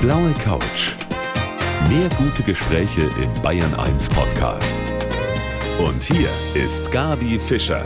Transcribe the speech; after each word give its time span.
blaue 0.00 0.32
Couch. 0.42 0.96
Mehr 1.90 2.08
gute 2.16 2.42
Gespräche 2.42 3.02
im 3.22 3.42
Bayern 3.42 3.74
1 3.74 4.08
Podcast. 4.08 4.78
Und 5.78 6.02
hier 6.02 6.30
ist 6.54 6.90
Gabi 6.90 7.38
Fischer. 7.38 7.84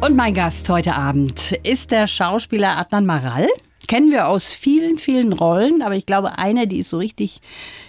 Und 0.00 0.16
mein 0.16 0.32
Gast 0.32 0.66
heute 0.70 0.94
Abend 0.94 1.52
ist 1.62 1.90
der 1.90 2.06
Schauspieler 2.06 2.78
Adnan 2.78 3.04
Maral. 3.04 3.48
Kennen 3.86 4.10
wir 4.10 4.28
aus 4.28 4.54
vielen, 4.54 4.96
vielen 4.96 5.34
Rollen, 5.34 5.82
aber 5.82 5.94
ich 5.94 6.06
glaube, 6.06 6.38
eine, 6.38 6.66
die 6.66 6.78
ist 6.78 6.88
so 6.88 6.96
richtig, 6.96 7.42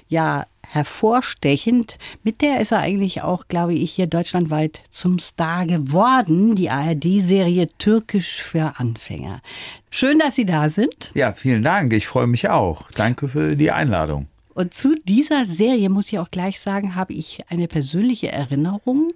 ja, 0.09 0.45
hervorstechend. 0.69 1.97
Mit 2.23 2.41
der 2.41 2.59
ist 2.59 2.71
er 2.71 2.79
eigentlich 2.79 3.21
auch, 3.21 3.47
glaube 3.47 3.73
ich, 3.73 3.91
hier 3.91 4.07
deutschlandweit 4.07 4.81
zum 4.89 5.19
Star 5.19 5.65
geworden. 5.65 6.55
Die 6.55 6.69
ARD-Serie 6.69 7.69
Türkisch 7.77 8.41
für 8.41 8.73
Anfänger. 8.77 9.41
Schön, 9.89 10.19
dass 10.19 10.35
Sie 10.35 10.45
da 10.45 10.69
sind. 10.69 11.11
Ja, 11.13 11.33
vielen 11.33 11.63
Dank. 11.63 11.93
Ich 11.93 12.07
freue 12.07 12.27
mich 12.27 12.49
auch. 12.49 12.91
Danke 12.91 13.27
für 13.27 13.55
die 13.55 13.71
Einladung. 13.71 14.27
Und 14.55 14.73
zu 14.73 14.95
dieser 14.95 15.45
Serie 15.45 15.89
muss 15.89 16.07
ich 16.07 16.17
auch 16.17 16.31
gleich 16.31 16.61
sagen, 16.61 16.95
habe 16.95 17.11
ich 17.11 17.39
eine 17.49 17.67
persönliche 17.67 18.31
Erinnerung. 18.31 19.11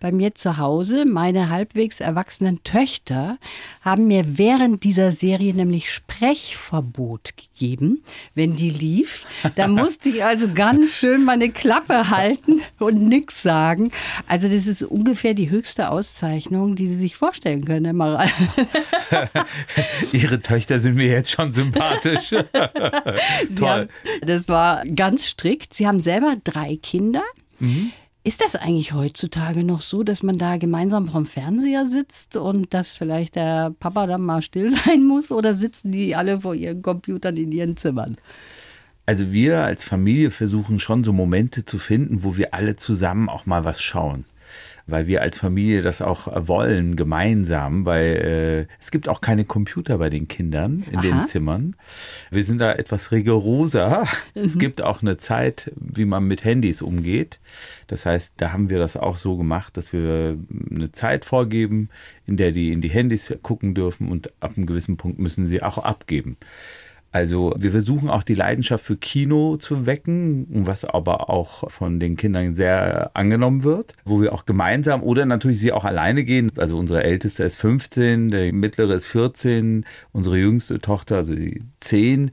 Bei 0.00 0.10
mir 0.10 0.34
zu 0.34 0.56
Hause, 0.56 1.04
meine 1.04 1.48
halbwegs 1.48 2.00
erwachsenen 2.00 2.64
Töchter 2.64 3.38
haben 3.82 4.08
mir 4.08 4.36
während 4.36 4.82
dieser 4.82 5.12
Serie 5.12 5.54
nämlich 5.54 5.92
Sprechverbot 5.92 7.34
gegeben, 7.36 8.02
wenn 8.34 8.56
die 8.56 8.70
lief. 8.70 9.26
Da 9.54 9.68
musste 9.68 10.08
ich 10.08 10.24
also 10.24 10.52
ganz 10.52 10.90
schön 10.94 11.24
meine 11.24 11.50
Klappe 11.50 12.10
halten 12.10 12.60
und 12.80 13.00
nichts 13.00 13.44
sagen. 13.44 13.92
Also 14.26 14.48
das 14.48 14.66
ist 14.66 14.82
ungefähr 14.82 15.34
die 15.34 15.50
höchste 15.50 15.90
Auszeichnung, 15.90 16.74
die 16.74 16.88
Sie 16.88 16.96
sich 16.96 17.14
vorstellen 17.16 17.64
können, 17.64 17.84
Herr 17.84 17.94
Maral. 17.94 18.28
Ihre 20.12 20.42
Töchter 20.42 20.80
sind 20.80 20.96
mir 20.96 21.06
jetzt 21.06 21.30
schon 21.30 21.52
sympathisch. 21.52 22.30
Toll. 23.56 23.68
Haben, 23.68 23.88
das 24.22 24.48
war 24.48 24.79
ganz 24.94 25.26
strikt. 25.26 25.74
Sie 25.74 25.86
haben 25.86 26.00
selber 26.00 26.36
drei 26.42 26.76
Kinder. 26.76 27.22
Mhm. 27.58 27.92
Ist 28.22 28.42
das 28.42 28.54
eigentlich 28.54 28.92
heutzutage 28.92 29.64
noch 29.64 29.80
so, 29.80 30.02
dass 30.02 30.22
man 30.22 30.36
da 30.36 30.58
gemeinsam 30.58 31.08
vom 31.08 31.24
Fernseher 31.24 31.86
sitzt 31.86 32.36
und 32.36 32.74
dass 32.74 32.92
vielleicht 32.92 33.34
der 33.34 33.74
Papa 33.80 34.06
dann 34.06 34.22
mal 34.22 34.42
still 34.42 34.70
sein 34.84 35.04
muss 35.04 35.30
oder 35.30 35.54
sitzen 35.54 35.92
die 35.92 36.14
alle 36.14 36.40
vor 36.42 36.54
ihren 36.54 36.82
Computern 36.82 37.36
in 37.36 37.50
ihren 37.50 37.76
Zimmern? 37.76 38.16
Also 39.06 39.32
wir 39.32 39.64
als 39.64 39.84
Familie 39.84 40.30
versuchen 40.30 40.78
schon 40.78 41.02
so 41.02 41.12
Momente 41.12 41.64
zu 41.64 41.78
finden, 41.78 42.22
wo 42.22 42.36
wir 42.36 42.54
alle 42.54 42.76
zusammen 42.76 43.28
auch 43.28 43.46
mal 43.46 43.64
was 43.64 43.82
schauen 43.82 44.24
weil 44.86 45.06
wir 45.06 45.22
als 45.22 45.38
Familie 45.38 45.82
das 45.82 46.02
auch 46.02 46.28
wollen, 46.48 46.96
gemeinsam, 46.96 47.86
weil 47.86 48.66
äh, 48.68 48.74
es 48.80 48.90
gibt 48.90 49.08
auch 49.08 49.20
keine 49.20 49.44
Computer 49.44 49.98
bei 49.98 50.10
den 50.10 50.28
Kindern 50.28 50.84
in 50.90 50.98
Aha. 50.98 51.02
den 51.02 51.24
Zimmern. 51.26 51.76
Wir 52.30 52.44
sind 52.44 52.60
da 52.60 52.72
etwas 52.72 53.12
rigoroser. 53.12 54.06
Mhm. 54.34 54.42
Es 54.42 54.58
gibt 54.58 54.82
auch 54.82 55.02
eine 55.02 55.16
Zeit, 55.16 55.72
wie 55.76 56.04
man 56.04 56.24
mit 56.24 56.44
Handys 56.44 56.82
umgeht. 56.82 57.40
Das 57.86 58.06
heißt, 58.06 58.34
da 58.36 58.52
haben 58.52 58.70
wir 58.70 58.78
das 58.78 58.96
auch 58.96 59.16
so 59.16 59.36
gemacht, 59.36 59.76
dass 59.76 59.92
wir 59.92 60.38
eine 60.70 60.92
Zeit 60.92 61.24
vorgeben, 61.24 61.88
in 62.26 62.36
der 62.36 62.52
die 62.52 62.72
in 62.72 62.80
die 62.80 62.90
Handys 62.90 63.36
gucken 63.42 63.74
dürfen 63.74 64.08
und 64.08 64.32
ab 64.40 64.52
einem 64.56 64.66
gewissen 64.66 64.96
Punkt 64.96 65.18
müssen 65.18 65.46
sie 65.46 65.62
auch 65.62 65.78
abgeben. 65.78 66.36
Also 67.12 67.54
wir 67.58 67.72
versuchen 67.72 68.08
auch 68.08 68.22
die 68.22 68.34
Leidenschaft 68.34 68.84
für 68.84 68.96
Kino 68.96 69.56
zu 69.56 69.86
wecken, 69.86 70.46
was 70.48 70.84
aber 70.84 71.28
auch 71.28 71.68
von 71.70 71.98
den 71.98 72.16
Kindern 72.16 72.54
sehr 72.54 73.10
angenommen 73.14 73.64
wird, 73.64 73.94
wo 74.04 74.20
wir 74.20 74.32
auch 74.32 74.46
gemeinsam 74.46 75.02
oder 75.02 75.26
natürlich 75.26 75.58
sie 75.58 75.72
auch 75.72 75.84
alleine 75.84 76.24
gehen. 76.24 76.52
Also 76.56 76.78
unsere 76.78 77.02
älteste 77.02 77.42
ist 77.42 77.56
15, 77.56 78.30
der 78.30 78.52
mittlere 78.52 78.94
ist 78.94 79.06
14, 79.06 79.84
unsere 80.12 80.36
jüngste 80.38 80.80
Tochter, 80.80 81.16
also 81.16 81.34
die 81.34 81.62
10. 81.80 82.30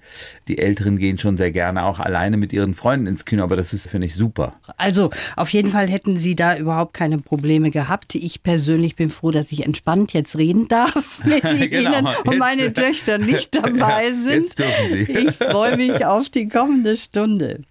Die 0.48 0.60
Älteren 0.60 1.00
gehen 1.00 1.18
schon 1.18 1.38
sehr 1.38 1.52
gerne 1.52 1.84
auch 1.84 2.00
alleine 2.00 2.38
mit 2.38 2.54
ihren 2.54 2.76
Freunden 2.76 3.08
ins 3.08 3.26
Kino, 3.26 3.44
aber 3.44 3.56
das 3.56 3.74
ist, 3.74 3.90
finde 3.90 4.06
ich, 4.06 4.14
super. 4.14 4.60
Also 4.78 5.10
auf 5.36 5.50
jeden 5.50 5.72
Fall 5.72 5.88
hätten 5.88 6.18
Sie 6.18 6.36
da 6.36 6.56
überhaupt 6.56 6.94
keine 6.94 7.18
Probleme 7.18 7.72
gehabt. 7.72 8.14
Ich 8.14 8.44
persönlich 8.44 8.96
bin 8.96 9.10
froh, 9.10 9.32
dass 9.32 9.52
ich 9.52 9.66
entspannt 9.66 10.14
jetzt 10.14 10.38
reden 10.38 10.68
darf 10.68 11.22
mit 11.24 11.42
genau, 11.42 11.98
Ihnen 11.98 12.08
und 12.26 12.38
meine 12.38 12.74
Töchter 12.74 13.18
nicht 13.18 13.56
dabei 13.64 14.12
sind 14.12 14.67
dürfen 14.68 15.06
Sie. 15.06 15.28
Ich 15.28 15.36
freue 15.36 15.78
mich 15.78 16.06
auf 16.06 16.30
die 16.30 16.48
kommende 16.48 16.98
Stunde. 16.98 17.62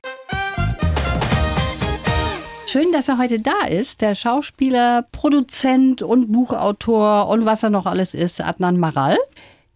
Schön, 2.66 2.92
dass 2.92 3.08
er 3.08 3.18
heute 3.18 3.38
da 3.38 3.66
ist. 3.68 4.00
Der 4.00 4.14
Schauspieler, 4.14 5.06
Produzent 5.12 6.02
und 6.02 6.32
Buchautor 6.32 7.28
und 7.28 7.46
was 7.46 7.62
er 7.62 7.70
noch 7.70 7.86
alles 7.86 8.12
ist, 8.12 8.40
Adnan 8.40 8.78
Maral. 8.78 9.16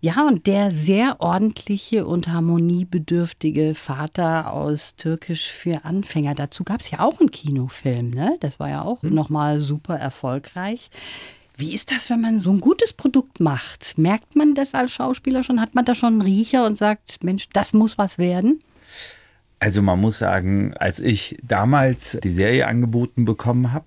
Ja, 0.03 0.27
und 0.27 0.47
der 0.47 0.71
sehr 0.71 1.21
ordentliche 1.21 2.07
und 2.07 2.29
harmoniebedürftige 2.29 3.75
Vater 3.75 4.53
aus 4.53 4.97
Türkisch 4.97 5.53
für 5.53 5.85
Anfänger. 5.85 6.35
Dazu 6.35 6.65
gab 6.65 6.81
es 6.81 6.91
ja 6.91 7.01
auch 7.01 7.21
einen 7.21 7.31
Kinofilm, 7.31 8.11
ne? 8.11 8.37
Das 8.41 8.59
war 8.59 8.71
ja 8.71 8.83
auch 8.83 9.03
hm. 9.03 9.15
nochmal 9.15 9.61
super 9.61 9.97
erfolgreich. 9.99 10.91
Wie 11.61 11.75
ist 11.75 11.91
das, 11.91 12.09
wenn 12.09 12.23
man 12.23 12.41
so 12.41 12.51
ein 12.51 12.61
gutes 12.61 12.95
Produkt 12.95 13.39
macht? 13.39 13.99
Merkt 13.99 14.35
man 14.35 14.55
das 14.55 14.73
als 14.73 14.93
Schauspieler 14.93 15.45
schon? 15.45 15.61
Hat 15.61 15.75
man 15.75 15.85
da 15.85 15.95
schon 15.95 16.15
einen 16.15 16.23
Riecher 16.23 16.65
und 16.65 16.79
sagt, 16.79 17.23
Mensch, 17.23 17.51
das 17.53 17.75
muss 17.75 17.99
was 17.99 18.17
werden? 18.17 18.61
Also 19.59 19.83
man 19.83 20.01
muss 20.01 20.17
sagen, 20.17 20.73
als 20.79 21.01
ich 21.01 21.37
damals 21.43 22.19
die 22.25 22.31
Serie 22.31 22.67
angeboten 22.67 23.27
bekommen 23.27 23.75
habe, 23.75 23.85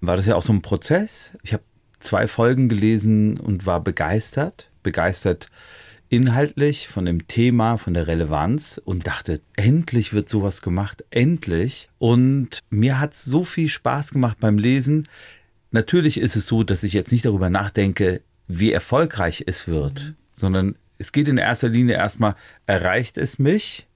war 0.00 0.16
das 0.16 0.26
ja 0.26 0.36
auch 0.36 0.44
so 0.44 0.52
ein 0.52 0.62
Prozess. 0.62 1.36
Ich 1.42 1.52
habe 1.52 1.64
zwei 1.98 2.28
Folgen 2.28 2.68
gelesen 2.68 3.40
und 3.40 3.66
war 3.66 3.80
begeistert. 3.80 4.70
Begeistert 4.84 5.48
inhaltlich 6.10 6.86
von 6.86 7.06
dem 7.06 7.26
Thema, 7.26 7.76
von 7.76 7.92
der 7.92 8.06
Relevanz 8.06 8.80
und 8.84 9.08
dachte, 9.08 9.40
endlich 9.56 10.12
wird 10.12 10.28
sowas 10.28 10.62
gemacht, 10.62 11.04
endlich. 11.10 11.88
Und 11.98 12.60
mir 12.70 13.00
hat 13.00 13.14
es 13.14 13.24
so 13.24 13.42
viel 13.42 13.68
Spaß 13.68 14.12
gemacht 14.12 14.38
beim 14.38 14.58
Lesen. 14.58 15.08
Natürlich 15.70 16.20
ist 16.20 16.36
es 16.36 16.46
so, 16.46 16.64
dass 16.64 16.82
ich 16.82 16.92
jetzt 16.92 17.12
nicht 17.12 17.24
darüber 17.24 17.50
nachdenke, 17.50 18.22
wie 18.48 18.72
erfolgreich 18.72 19.44
es 19.46 19.68
wird, 19.68 20.04
mhm. 20.04 20.16
sondern 20.32 20.74
es 20.98 21.12
geht 21.12 21.28
in 21.28 21.38
erster 21.38 21.68
Linie 21.68 21.94
erstmal, 21.94 22.34
erreicht 22.66 23.16
es 23.16 23.38
mich? 23.38 23.86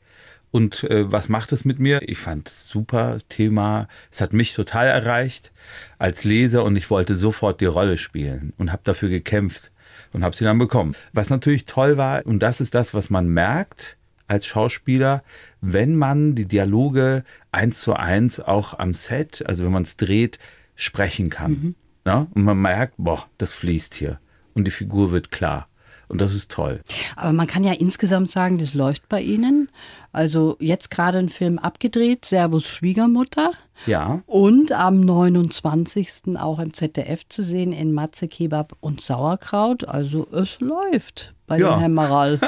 Und 0.50 0.84
äh, 0.84 1.10
was 1.10 1.28
macht 1.28 1.50
es 1.50 1.64
mit 1.64 1.80
mir? 1.80 2.08
Ich 2.08 2.18
fand 2.18 2.48
es 2.48 2.66
super 2.66 3.18
Thema. 3.28 3.88
Es 4.12 4.20
hat 4.20 4.32
mich 4.32 4.54
total 4.54 4.86
erreicht 4.86 5.50
als 5.98 6.22
Leser 6.22 6.62
und 6.62 6.76
ich 6.76 6.90
wollte 6.90 7.16
sofort 7.16 7.60
die 7.60 7.66
Rolle 7.66 7.98
spielen 7.98 8.52
und 8.56 8.70
habe 8.70 8.82
dafür 8.84 9.08
gekämpft 9.08 9.72
und 10.12 10.22
habe 10.22 10.36
sie 10.36 10.44
dann 10.44 10.58
bekommen. 10.58 10.94
Was 11.12 11.28
natürlich 11.28 11.66
toll 11.66 11.96
war, 11.96 12.24
und 12.24 12.38
das 12.38 12.60
ist 12.60 12.76
das, 12.76 12.94
was 12.94 13.10
man 13.10 13.26
merkt 13.26 13.96
als 14.28 14.46
Schauspieler, 14.46 15.24
wenn 15.60 15.96
man 15.96 16.36
die 16.36 16.46
Dialoge 16.46 17.24
eins 17.50 17.80
zu 17.80 17.94
eins 17.94 18.38
auch 18.38 18.78
am 18.78 18.94
Set, 18.94 19.44
also 19.46 19.64
wenn 19.64 19.72
man 19.72 19.82
es 19.82 19.96
dreht, 19.96 20.38
sprechen 20.76 21.30
kann. 21.30 21.50
Mhm. 21.50 21.74
Ja? 22.06 22.26
Und 22.34 22.44
man 22.44 22.60
merkt, 22.60 22.94
boah, 22.98 23.26
das 23.38 23.52
fließt 23.52 23.94
hier. 23.94 24.20
Und 24.54 24.66
die 24.66 24.70
Figur 24.70 25.10
wird 25.10 25.30
klar. 25.30 25.68
Und 26.08 26.20
das 26.20 26.34
ist 26.34 26.50
toll. 26.50 26.80
Aber 27.16 27.32
man 27.32 27.46
kann 27.46 27.64
ja 27.64 27.72
insgesamt 27.72 28.30
sagen, 28.30 28.58
das 28.58 28.74
läuft 28.74 29.08
bei 29.08 29.20
Ihnen. 29.20 29.70
Also 30.12 30.56
jetzt 30.60 30.90
gerade 30.90 31.18
ein 31.18 31.28
Film 31.28 31.58
abgedreht, 31.58 32.26
Servus 32.26 32.68
Schwiegermutter. 32.68 33.52
Ja. 33.86 34.22
Und 34.26 34.70
am 34.72 35.00
29. 35.00 36.36
auch 36.36 36.58
im 36.58 36.74
ZDF 36.74 37.26
zu 37.28 37.42
sehen 37.42 37.72
in 37.72 37.92
Matze 37.92 38.28
Kebab 38.28 38.76
und 38.80 39.00
Sauerkraut. 39.00 39.88
Also 39.88 40.28
es 40.30 40.60
läuft 40.60 41.34
bei 41.46 41.58
ja. 41.58 41.70
dem 41.70 41.80
Herrn 41.80 41.94
Maral. 41.94 42.38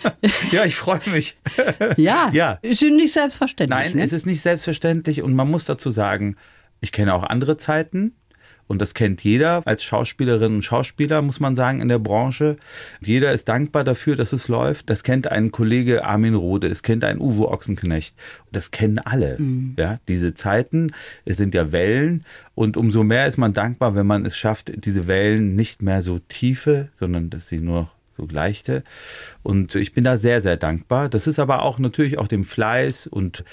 ja, 0.50 0.64
ich 0.64 0.74
freue 0.74 1.00
mich. 1.06 1.36
ja, 1.96 2.30
ja, 2.32 2.58
ist 2.62 2.82
nicht 2.82 3.12
selbstverständlich. 3.12 3.78
Nein, 3.78 3.96
ne? 3.96 4.02
es 4.02 4.12
ist 4.12 4.26
nicht 4.26 4.40
selbstverständlich 4.40 5.22
und 5.22 5.34
man 5.34 5.50
muss 5.50 5.64
dazu 5.64 5.90
sagen, 5.90 6.36
ich 6.82 6.92
kenne 6.92 7.14
auch 7.14 7.22
andere 7.22 7.56
Zeiten. 7.56 8.12
Und 8.68 8.80
das 8.80 8.94
kennt 8.94 9.22
jeder 9.22 9.62
als 9.66 9.84
Schauspielerin 9.84 10.54
und 10.54 10.64
Schauspieler, 10.64 11.20
muss 11.20 11.40
man 11.40 11.54
sagen, 11.56 11.82
in 11.82 11.88
der 11.88 11.98
Branche. 11.98 12.56
Jeder 13.00 13.32
ist 13.32 13.48
dankbar 13.48 13.84
dafür, 13.84 14.16
dass 14.16 14.32
es 14.32 14.48
läuft. 14.48 14.88
Das 14.88 15.02
kennt 15.02 15.30
ein 15.30 15.50
Kollege 15.50 16.04
Armin 16.04 16.34
Rode, 16.34 16.68
es 16.68 16.82
kennt 16.82 17.04
ein 17.04 17.20
Uwe 17.20 17.48
Ochsenknecht. 17.48 18.14
Das 18.50 18.70
kennen 18.70 18.98
alle. 18.98 19.36
Mhm. 19.38 19.74
Ja, 19.78 19.98
diese 20.08 20.32
Zeiten, 20.32 20.92
es 21.26 21.36
sind 21.36 21.54
ja 21.54 21.70
Wellen. 21.70 22.24
Und 22.54 22.76
umso 22.76 23.02
mehr 23.02 23.26
ist 23.26 23.36
man 23.36 23.52
dankbar, 23.52 23.94
wenn 23.94 24.06
man 24.06 24.24
es 24.24 24.36
schafft, 24.36 24.72
diese 24.86 25.06
Wellen 25.06 25.54
nicht 25.54 25.82
mehr 25.82 26.00
so 26.00 26.18
tiefe, 26.18 26.88
sondern 26.94 27.28
dass 27.28 27.48
sie 27.48 27.58
nur 27.58 27.90
so 28.16 28.26
leichte. 28.26 28.84
Und 29.42 29.74
ich 29.74 29.92
bin 29.92 30.04
da 30.04 30.16
sehr, 30.16 30.40
sehr 30.40 30.56
dankbar. 30.56 31.10
Das 31.10 31.26
ist 31.26 31.38
aber 31.38 31.62
auch 31.62 31.78
natürlich 31.78 32.16
auch 32.16 32.28
dem 32.28 32.44
Fleiß 32.44 33.06
und 33.06 33.44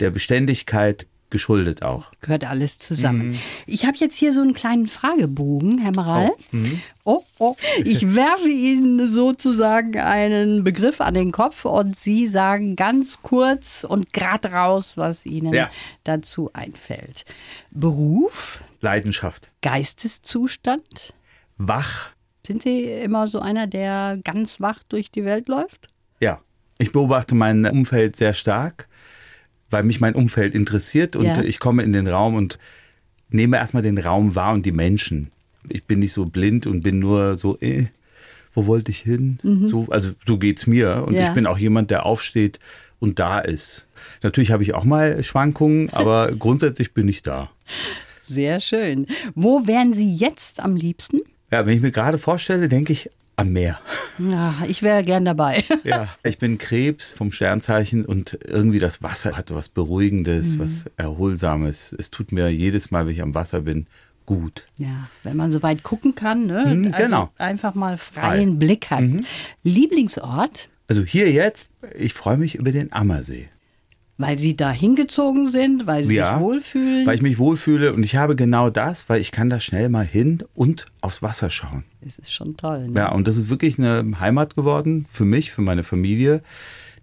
der 0.00 0.10
Beständigkeit 0.10 1.06
geschuldet 1.30 1.82
auch. 1.82 2.12
Gehört 2.20 2.44
alles 2.44 2.78
zusammen. 2.78 3.30
Mhm. 3.30 3.38
Ich 3.66 3.84
habe 3.84 3.96
jetzt 3.96 4.16
hier 4.16 4.32
so 4.32 4.40
einen 4.40 4.54
kleinen 4.54 4.86
Fragebogen, 4.86 5.78
Herr 5.78 5.94
Maral. 5.94 6.30
Oh. 6.30 6.56
Mhm. 6.56 6.80
oh, 7.04 7.22
oh. 7.38 7.56
Ich 7.84 8.14
werfe 8.14 8.48
Ihnen 8.48 9.08
sozusagen 9.10 9.98
einen 9.98 10.64
Begriff 10.64 11.00
an 11.00 11.14
den 11.14 11.32
Kopf 11.32 11.64
und 11.64 11.96
Sie 11.96 12.26
sagen 12.28 12.76
ganz 12.76 13.22
kurz 13.22 13.84
und 13.88 14.12
gerade 14.12 14.52
raus, 14.52 14.96
was 14.96 15.26
Ihnen 15.26 15.52
ja. 15.52 15.70
dazu 16.04 16.50
einfällt. 16.52 17.24
Beruf? 17.70 18.62
Leidenschaft. 18.80 19.50
Geisteszustand? 19.62 21.14
Wach. 21.58 22.10
Sind 22.46 22.62
Sie 22.62 22.84
immer 22.84 23.26
so 23.26 23.40
einer, 23.40 23.66
der 23.66 24.18
ganz 24.22 24.60
wach 24.60 24.82
durch 24.88 25.10
die 25.10 25.24
Welt 25.24 25.48
läuft? 25.48 25.88
Ja. 26.20 26.40
Ich 26.78 26.92
beobachte 26.92 27.34
mein 27.34 27.64
Umfeld 27.64 28.16
sehr 28.16 28.34
stark, 28.34 28.86
weil 29.70 29.82
mich 29.82 30.00
mein 30.00 30.14
Umfeld 30.14 30.54
interessiert 30.54 31.16
und 31.16 31.24
Ja. 31.26 31.42
ich 31.42 31.58
komme 31.58 31.82
in 31.82 31.92
den 31.92 32.06
Raum 32.06 32.34
und 32.34 32.58
nehme 33.28 33.56
erstmal 33.56 33.82
den 33.82 33.98
Raum 33.98 34.34
wahr 34.34 34.54
und 34.54 34.64
die 34.66 34.72
Menschen. 34.72 35.30
Ich 35.68 35.84
bin 35.84 35.98
nicht 35.98 36.12
so 36.12 36.26
blind 36.26 36.66
und 36.66 36.82
bin 36.82 36.98
nur 37.00 37.36
so, 37.36 37.58
äh, 37.60 37.86
wo 38.52 38.66
wollte 38.66 38.90
ich 38.90 39.00
hin? 39.00 39.38
So, 39.66 39.86
also 39.90 40.12
so 40.26 40.38
geht's 40.38 40.66
mir. 40.66 41.02
Und 41.06 41.12
Mhm. 41.14 41.18
Ja. 41.18 41.28
ich 41.28 41.34
bin 41.34 41.46
auch 41.46 41.58
jemand, 41.58 41.90
der 41.90 42.06
aufsteht 42.06 42.60
und 43.00 43.18
da 43.18 43.40
ist. 43.40 43.86
Natürlich 44.22 44.50
habe 44.52 44.62
ich 44.62 44.74
auch 44.74 44.84
mal 44.84 45.22
Schwankungen, 45.24 45.90
aber 45.92 46.30
grundsätzlich 46.38 46.94
bin 46.94 47.08
ich 47.08 47.22
da. 47.22 47.50
Sehr 48.22 48.60
schön. 48.60 49.06
Wo 49.34 49.66
wären 49.66 49.92
Sie 49.92 50.14
jetzt 50.14 50.60
am 50.60 50.76
liebsten? 50.76 51.20
Ja, 51.52 51.66
wenn 51.66 51.76
ich 51.76 51.82
mir 51.82 51.90
gerade 51.92 52.18
vorstelle, 52.18 52.68
denke 52.68 52.92
ich 52.92 53.10
am 53.36 53.52
Meer. 53.52 53.78
Ja, 54.18 54.54
ich 54.66 54.82
wäre 54.82 55.04
gern 55.04 55.24
dabei. 55.24 55.64
Ja, 55.84 56.08
ich 56.24 56.38
bin 56.38 56.58
Krebs 56.58 57.14
vom 57.14 57.32
Sternzeichen 57.32 58.04
und 58.04 58.38
irgendwie 58.44 58.78
das 58.78 59.02
Wasser 59.02 59.36
hat 59.36 59.54
was 59.54 59.68
Beruhigendes, 59.68 60.58
was 60.58 60.86
Erholsames. 60.96 61.94
Es 61.96 62.10
tut 62.10 62.32
mir 62.32 62.48
jedes 62.48 62.90
Mal, 62.90 63.06
wenn 63.06 63.12
ich 63.12 63.22
am 63.22 63.34
Wasser 63.34 63.60
bin, 63.60 63.86
gut. 64.24 64.64
Ja, 64.78 65.08
wenn 65.22 65.36
man 65.36 65.52
so 65.52 65.62
weit 65.62 65.82
gucken 65.82 66.14
kann, 66.14 66.46
ne? 66.46 66.74
Mhm, 66.74 66.86
also 66.92 67.04
genau. 67.04 67.30
einfach 67.38 67.74
mal 67.74 67.98
freien 67.98 68.50
Frei. 68.52 68.56
Blick 68.58 68.90
hat. 68.90 69.04
Lieblingsort, 69.62 70.68
Also 70.88 71.02
hier 71.02 71.30
jetzt, 71.30 71.70
ich 71.94 72.14
freue 72.14 72.36
mich 72.36 72.54
über 72.56 72.72
den 72.72 72.92
Ammersee. 72.92 73.48
Weil 74.18 74.38
Sie 74.38 74.56
da 74.56 74.70
hingezogen 74.70 75.50
sind, 75.50 75.86
weil 75.86 76.04
Sie 76.04 76.16
Ja, 76.16 76.34
sich 76.34 76.42
wohlfühlen. 76.44 77.06
Weil 77.06 77.16
ich 77.16 77.22
mich 77.22 77.38
wohlfühle 77.38 77.92
und 77.92 78.02
ich 78.02 78.16
habe 78.16 78.34
genau 78.36 78.70
das, 78.70 79.08
weil 79.08 79.20
ich 79.20 79.30
kann 79.32 79.50
da 79.50 79.60
schnell 79.60 79.88
mal 79.88 80.04
hin 80.06 80.38
und 80.54 80.86
aufs 81.00 81.22
Wasser 81.22 81.50
schauen. 81.50 81.84
das 82.00 82.18
ist 82.18 82.32
schon 82.32 82.56
toll. 82.56 82.88
Ne? 82.88 83.00
Ja, 83.00 83.12
und 83.12 83.28
das 83.28 83.36
ist 83.36 83.48
wirklich 83.50 83.78
eine 83.78 84.04
Heimat 84.20 84.56
geworden 84.56 85.06
für 85.10 85.24
mich, 85.24 85.52
für 85.52 85.62
meine 85.62 85.82
Familie, 85.82 86.42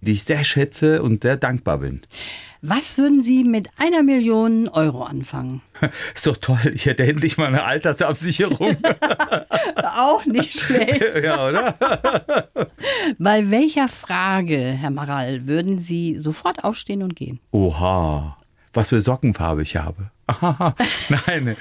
die 0.01 0.13
ich 0.13 0.23
sehr 0.23 0.43
schätze 0.43 1.01
und 1.03 1.23
sehr 1.23 1.37
dankbar 1.37 1.77
bin. 1.79 2.01
Was 2.65 2.97
würden 2.97 3.21
Sie 3.21 3.43
mit 3.43 3.67
einer 3.75 4.03
Million 4.03 4.69
Euro 4.69 5.03
anfangen? 5.03 5.61
Ist 6.15 6.25
doch 6.27 6.37
toll, 6.37 6.71
ich 6.73 6.85
hätte 6.85 7.05
endlich 7.05 7.37
mal 7.37 7.47
eine 7.47 7.65
Altersabsicherung. 7.65 8.77
Auch 9.97 10.25
nicht 10.25 10.61
schlecht. 10.61 11.03
ja, 11.25 11.49
oder? 11.49 11.75
Bei 13.19 13.51
welcher 13.51 13.89
Frage, 13.89 14.57
Herr 14.57 14.91
Maral, 14.91 15.45
würden 15.45 15.77
Sie 15.77 16.17
sofort 16.17 16.63
aufstehen 16.63 17.03
und 17.03 17.17
gehen? 17.17 17.41
Oha, 17.51 18.37
was 18.71 18.89
für 18.89 19.01
Sockenfarbe 19.01 19.61
ich 19.63 19.75
habe. 19.75 20.09
Nein. 21.09 21.57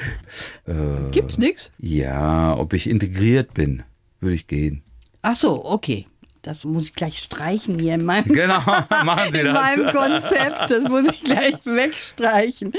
Äh, 0.68 1.10
Gibt's 1.10 1.36
nichts? 1.36 1.72
ja, 1.78 2.56
ob 2.56 2.74
ich 2.74 2.88
integriert 2.88 3.54
bin, 3.54 3.82
würde 4.20 4.36
ich 4.36 4.46
gehen. 4.46 4.84
Ach 5.22 5.34
so, 5.34 5.64
okay. 5.64 6.06
Das 6.42 6.64
muss 6.64 6.86
ich 6.86 6.94
gleich 6.94 7.18
streichen 7.18 7.78
hier 7.78 7.94
in 7.94 8.04
meinem, 8.04 8.24
Genau, 8.34 8.60
machen 9.04 9.32
Sie 9.32 9.38
in 9.40 9.52
meinem 9.52 9.84
das. 9.84 9.92
Konzept. 9.92 10.70
Das 10.70 10.88
muss 10.88 11.08
ich 11.12 11.22
gleich 11.22 11.54
wegstreichen. 11.64 12.72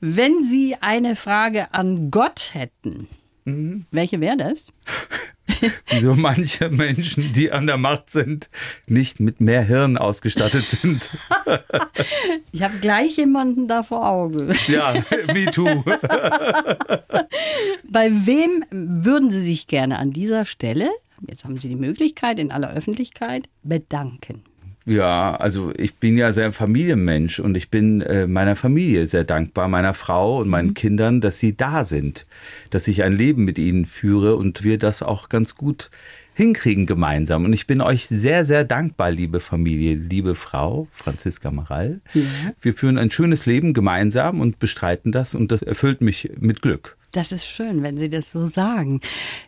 Wenn 0.00 0.44
Sie 0.44 0.76
eine 0.80 1.16
Frage 1.16 1.74
an 1.74 2.10
Gott 2.10 2.50
hätten, 2.52 3.08
Mhm. 3.46 3.86
welche 3.90 4.20
wäre 4.20 4.36
das? 4.36 4.66
So 6.00 6.14
manche 6.14 6.68
Menschen, 6.68 7.32
die 7.32 7.50
an 7.50 7.66
der 7.66 7.76
Macht 7.76 8.10
sind, 8.10 8.48
nicht 8.86 9.18
mit 9.18 9.40
mehr 9.40 9.62
Hirn 9.62 9.96
ausgestattet 9.98 10.68
sind. 10.68 11.10
Ich 12.52 12.62
habe 12.62 12.78
gleich 12.80 13.16
jemanden 13.16 13.66
da 13.66 13.82
vor 13.82 14.06
Augen. 14.06 14.54
Ja, 14.68 14.94
me 15.34 15.46
too. 15.46 15.82
Bei 17.84 18.10
wem 18.26 18.64
würden 18.70 19.30
Sie 19.30 19.42
sich 19.42 19.66
gerne 19.66 19.98
an 19.98 20.12
dieser 20.12 20.44
Stelle, 20.46 20.88
jetzt 21.28 21.44
haben 21.44 21.56
Sie 21.56 21.68
die 21.68 21.76
Möglichkeit 21.76 22.38
in 22.38 22.50
aller 22.50 22.72
Öffentlichkeit, 22.72 23.48
bedanken? 23.62 24.42
Ja, 24.86 25.36
also 25.36 25.72
ich 25.76 25.96
bin 25.96 26.16
ja 26.16 26.32
sehr 26.32 26.52
Familienmensch 26.52 27.38
und 27.38 27.54
ich 27.54 27.70
bin 27.70 28.00
äh, 28.00 28.26
meiner 28.26 28.56
Familie 28.56 29.06
sehr 29.06 29.24
dankbar, 29.24 29.68
meiner 29.68 29.92
Frau 29.92 30.38
und 30.38 30.48
meinen 30.48 30.72
Kindern, 30.72 31.20
dass 31.20 31.38
sie 31.38 31.54
da 31.54 31.84
sind, 31.84 32.26
dass 32.70 32.88
ich 32.88 33.02
ein 33.02 33.12
Leben 33.12 33.44
mit 33.44 33.58
ihnen 33.58 33.84
führe 33.84 34.36
und 34.36 34.64
wir 34.64 34.78
das 34.78 35.02
auch 35.02 35.28
ganz 35.28 35.54
gut 35.54 35.90
hinkriegen 36.34 36.86
gemeinsam. 36.86 37.44
Und 37.44 37.52
ich 37.52 37.66
bin 37.66 37.80
euch 37.80 38.06
sehr, 38.06 38.44
sehr 38.44 38.64
dankbar, 38.64 39.10
liebe 39.10 39.40
Familie, 39.40 39.94
liebe 39.94 40.34
Frau 40.34 40.88
Franziska 40.92 41.50
Maral. 41.50 42.00
Wir 42.60 42.74
führen 42.74 42.98
ein 42.98 43.10
schönes 43.10 43.46
Leben 43.46 43.74
gemeinsam 43.74 44.40
und 44.40 44.58
bestreiten 44.58 45.12
das 45.12 45.34
und 45.34 45.52
das 45.52 45.62
erfüllt 45.62 46.00
mich 46.00 46.30
mit 46.38 46.62
Glück. 46.62 46.96
Das 47.12 47.32
ist 47.32 47.44
schön, 47.44 47.82
wenn 47.82 47.98
Sie 47.98 48.08
das 48.08 48.30
so 48.30 48.46
sagen. 48.46 49.00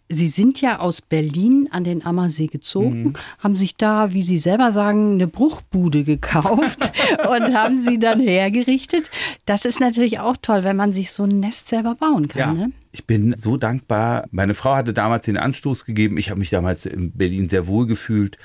Sie 0.08 0.26
sind 0.26 0.61
ja 0.61 0.81
aus 0.81 1.00
Berlin 1.00 1.69
an 1.70 1.84
den 1.84 2.05
Ammersee 2.05 2.49
gezogen, 2.49 3.14
haben 3.38 3.55
sich 3.55 3.76
da, 3.76 4.12
wie 4.12 4.25
Sie 4.25 4.38
selber 4.38 4.73
sagen, 4.73 5.14
eine 5.14 5.28
Bruchbude 5.28 6.02
gekauft 6.02 6.90
und 7.31 7.55
haben 7.55 7.78
sie 7.78 8.00
dann 8.00 8.19
hergerichtet. 8.19 9.05
Das 9.46 9.64
ist 9.64 9.78
natürlich 9.78 10.19
auch 10.19 10.37
toll, 10.43 10.64
wenn 10.64 10.76
man 10.76 10.93
sich 10.93 11.12
so 11.12 11.23
ein 11.23 11.38
Nest 11.38 11.69
selber 11.69 11.94
bauen 11.94 12.26
kann. 12.26 12.56
Ja, 12.56 12.67
Ne? 12.67 12.73
Ich 12.93 13.06
bin 13.06 13.35
so 13.39 13.56
dankbar. 13.56 14.29
Meine 14.31 14.55
Frau 14.55 14.75
hatte 14.77 14.93
damals 14.93 15.25
den 15.25 15.39
Anstoß 15.39 15.87
gegeben. 15.87 16.19
Ich 16.19 16.31
habe 16.31 16.39
mich 16.39 16.50
damals 16.50 16.87
in 16.87 17.12
Berlin 17.12 17.49
sehr 17.49 17.67
wohl 17.67 17.87
gefühlt 17.87 18.37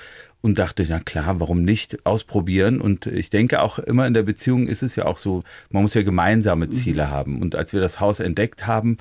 und 0.41 0.57
dachte, 0.57 0.85
na 0.87 0.99
klar, 0.99 1.39
warum 1.39 1.63
nicht 1.63 2.05
ausprobieren? 2.05 2.79
Und 2.79 3.05
ich 3.07 3.29
denke 3.29 3.61
auch 3.61 3.79
immer 3.79 4.07
in 4.07 4.13
der 4.13 4.23
Beziehung 4.23 4.67
ist 4.67 4.83
es 4.83 4.95
ja 4.95 5.05
auch 5.05 5.17
so, 5.17 5.43
man 5.69 5.83
muss 5.83 5.93
ja 5.93 6.03
gemeinsame 6.03 6.69
Ziele 6.69 7.11
haben. 7.11 7.41
Und 7.41 7.55
als 7.55 7.73
wir 7.73 7.81
das 7.81 7.99
Haus 7.99 8.21
entdeckt 8.21 8.65
haben, 8.65 8.97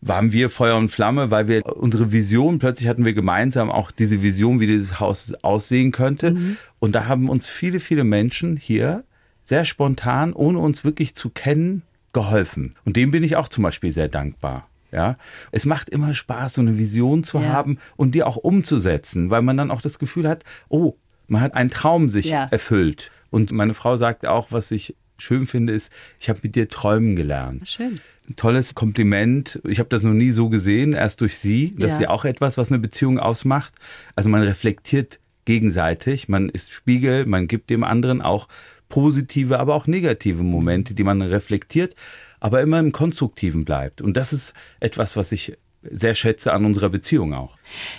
waren 0.00 0.32
wir 0.32 0.50
Feuer 0.50 0.76
und 0.76 0.88
Flamme, 0.88 1.30
weil 1.30 1.46
wir 1.46 1.64
unsere 1.64 2.10
Vision, 2.10 2.58
plötzlich 2.58 2.88
hatten 2.88 3.04
wir 3.04 3.12
gemeinsam 3.12 3.70
auch 3.70 3.92
diese 3.92 4.20
Vision, 4.20 4.58
wie 4.58 4.66
dieses 4.66 4.98
Haus 4.98 5.32
aussehen 5.42 5.92
könnte. 5.92 6.36
Und 6.80 6.96
da 6.96 7.06
haben 7.06 7.28
uns 7.28 7.46
viele, 7.46 7.78
viele 7.78 8.02
Menschen 8.02 8.56
hier 8.56 9.04
sehr 9.44 9.64
spontan, 9.64 10.32
ohne 10.32 10.58
uns 10.58 10.84
wirklich 10.84 11.14
zu 11.14 11.30
kennen, 11.30 11.82
geholfen. 12.12 12.74
Und 12.84 12.96
dem 12.96 13.12
bin 13.12 13.22
ich 13.22 13.36
auch 13.36 13.48
zum 13.48 13.62
Beispiel 13.62 13.92
sehr 13.92 14.08
dankbar. 14.08 14.66
Ja, 14.92 15.16
es 15.52 15.64
macht 15.64 15.88
immer 15.88 16.12
Spaß, 16.14 16.54
so 16.54 16.60
eine 16.60 16.78
Vision 16.78 17.24
zu 17.24 17.38
Ja. 17.38 17.48
haben 17.48 17.78
und 17.96 18.14
die 18.14 18.22
auch 18.22 18.36
umzusetzen, 18.36 19.30
weil 19.30 19.40
man 19.42 19.56
dann 19.56 19.70
auch 19.70 19.80
das 19.80 19.98
Gefühl 19.98 20.28
hat, 20.28 20.44
oh, 20.68 20.94
man 21.28 21.40
hat 21.40 21.54
einen 21.54 21.70
Traum 21.70 22.08
sich 22.10 22.26
Ja. 22.26 22.44
erfüllt. 22.50 23.10
Und 23.30 23.52
meine 23.52 23.72
Frau 23.74 23.96
sagt 23.96 24.26
auch, 24.26 24.48
was 24.50 24.70
ich 24.70 24.94
schön 25.16 25.46
finde, 25.46 25.72
ist, 25.72 25.90
ich 26.20 26.28
habe 26.28 26.40
mit 26.42 26.54
dir 26.56 26.68
träumen 26.68 27.16
gelernt. 27.16 27.68
Schön. 27.68 28.00
Ein 28.28 28.36
tolles 28.36 28.74
Kompliment. 28.74 29.60
Ich 29.66 29.78
habe 29.78 29.88
das 29.88 30.02
noch 30.02 30.12
nie 30.12 30.30
so 30.30 30.48
gesehen, 30.50 30.92
erst 30.92 31.20
durch 31.22 31.38
sie. 31.38 31.74
Das 31.78 31.90
Ja. 31.90 31.96
ist 31.96 32.02
ja 32.02 32.10
auch 32.10 32.24
etwas, 32.24 32.58
was 32.58 32.68
eine 32.70 32.78
Beziehung 32.78 33.18
ausmacht. 33.18 33.72
Also 34.14 34.28
man 34.28 34.42
reflektiert 34.42 35.20
gegenseitig, 35.46 36.28
man 36.28 36.48
ist 36.48 36.72
Spiegel, 36.72 37.24
man 37.26 37.48
gibt 37.48 37.70
dem 37.70 37.82
anderen 37.84 38.20
auch 38.20 38.46
positive, 38.88 39.58
aber 39.58 39.74
auch 39.74 39.86
negative 39.86 40.42
Momente, 40.42 40.94
die 40.94 41.02
man 41.04 41.22
reflektiert, 41.22 41.94
aber 42.42 42.60
immer 42.60 42.80
im 42.80 42.90
Konstruktiven 42.90 43.64
bleibt. 43.64 44.02
Und 44.02 44.16
das 44.16 44.32
ist 44.32 44.52
etwas, 44.80 45.16
was 45.16 45.30
ich 45.30 45.56
sehr 45.82 46.16
schätze 46.16 46.52
an 46.52 46.64
unserer 46.64 46.88
Beziehung 46.88 47.34
auch. 47.34 47.56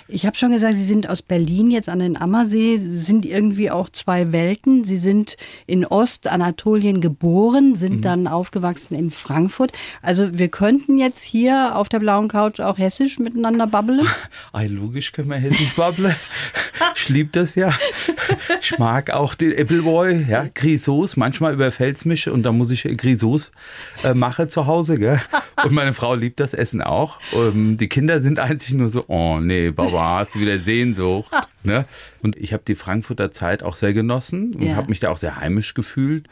Ich 0.08 0.26
habe 0.26 0.36
schon 0.36 0.52
gesagt, 0.52 0.76
Sie 0.76 0.84
sind 0.84 1.08
aus 1.08 1.22
Berlin 1.22 1.70
jetzt 1.70 1.88
an 1.88 1.98
den 1.98 2.16
Ammersee, 2.16 2.80
sind 2.88 3.26
irgendwie 3.26 3.70
auch 3.70 3.88
zwei 3.90 4.32
Welten. 4.32 4.84
Sie 4.84 4.96
sind 4.96 5.36
in 5.66 5.84
Ostanatolien 5.84 7.00
geboren, 7.00 7.76
sind 7.76 8.04
dann 8.04 8.26
aufgewachsen 8.26 8.94
in 8.94 9.10
Frankfurt. 9.10 9.72
Also 10.02 10.38
wir 10.38 10.48
könnten 10.48 10.98
jetzt 10.98 11.24
hier 11.24 11.76
auf 11.76 11.88
der 11.88 12.00
blauen 12.00 12.28
Couch 12.28 12.60
auch 12.60 12.78
hessisch 12.78 13.18
miteinander 13.18 13.66
babbeln. 13.66 14.06
Ei, 14.52 14.66
logisch 14.66 15.12
können 15.12 15.30
wir 15.30 15.36
hessisch 15.36 15.74
babbeln. 15.74 16.14
Ich 16.96 17.08
lieb 17.08 17.32
das 17.32 17.54
ja. 17.54 17.74
Ich 18.60 18.78
mag 18.78 19.10
auch 19.10 19.34
den 19.34 19.52
Appleboy, 19.52 20.26
ja, 20.28 20.46
Grisauce. 20.54 21.16
Manchmal 21.16 21.54
überfällt's 21.54 22.04
mich 22.04 22.28
und 22.28 22.42
da 22.42 22.52
muss 22.52 22.70
ich 22.70 22.82
Grisauce 22.96 23.50
äh, 24.02 24.14
machen 24.14 24.48
zu 24.48 24.66
Hause, 24.66 24.98
gell? 24.98 25.20
Und 25.64 25.72
meine 25.72 25.94
Frau 25.94 26.14
liebt 26.14 26.40
das 26.40 26.54
Essen 26.54 26.82
auch. 26.82 27.20
Ähm, 27.32 27.76
die 27.76 27.88
Kinder 27.88 28.20
sind 28.20 28.38
einzig 28.38 28.74
nur 28.74 28.90
so, 28.90 29.04
oh 29.08 29.38
nee, 29.40 29.63
Baba, 29.72 30.18
hast 30.20 30.34
du 30.34 30.40
wieder 30.40 30.58
Sehnsucht. 30.58 31.32
Ne? 31.66 31.86
Und 32.22 32.36
ich 32.36 32.52
habe 32.52 32.62
die 32.68 32.74
Frankfurter 32.74 33.30
Zeit 33.30 33.62
auch 33.62 33.74
sehr 33.76 33.94
genossen 33.94 34.54
und 34.54 34.66
Ja. 34.66 34.76
habe 34.76 34.90
mich 34.90 35.00
da 35.00 35.08
auch 35.08 35.16
sehr 35.16 35.38
heimisch 35.40 35.72
gefühlt. 35.72 36.28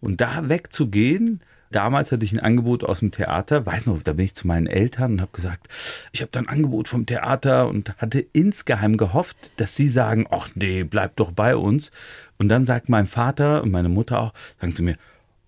Und 0.00 0.20
da 0.20 0.48
wegzugehen, 0.48 1.42
damals 1.70 2.10
hatte 2.10 2.24
ich 2.24 2.32
ein 2.32 2.40
Angebot 2.40 2.82
aus 2.82 2.98
dem 2.98 3.12
Theater, 3.12 3.64
weiß 3.64 3.86
noch, 3.86 4.02
da 4.02 4.14
bin 4.14 4.24
ich 4.24 4.34
zu 4.34 4.48
meinen 4.48 4.66
Eltern 4.66 5.12
und 5.12 5.20
habe 5.20 5.30
gesagt, 5.32 5.68
ich 6.10 6.22
habe 6.22 6.30
da 6.32 6.40
ein 6.40 6.48
Angebot 6.48 6.88
vom 6.88 7.06
Theater 7.06 7.68
und 7.68 7.94
hatte 7.98 8.18
insgeheim 8.32 8.96
gehofft, 8.96 9.52
dass 9.58 9.76
sie 9.76 9.88
sagen, 9.88 10.26
ach 10.28 10.48
nee, 10.56 10.82
bleib 10.82 11.14
doch 11.14 11.30
bei 11.30 11.54
uns. 11.54 11.92
Und 12.38 12.48
dann 12.48 12.66
sagt 12.66 12.88
mein 12.88 13.06
Vater 13.06 13.62
und 13.62 13.70
meine 13.70 13.88
Mutter 13.88 14.18
auch, 14.18 14.32
sagen 14.60 14.74
zu 14.74 14.82
mir, 14.82 14.96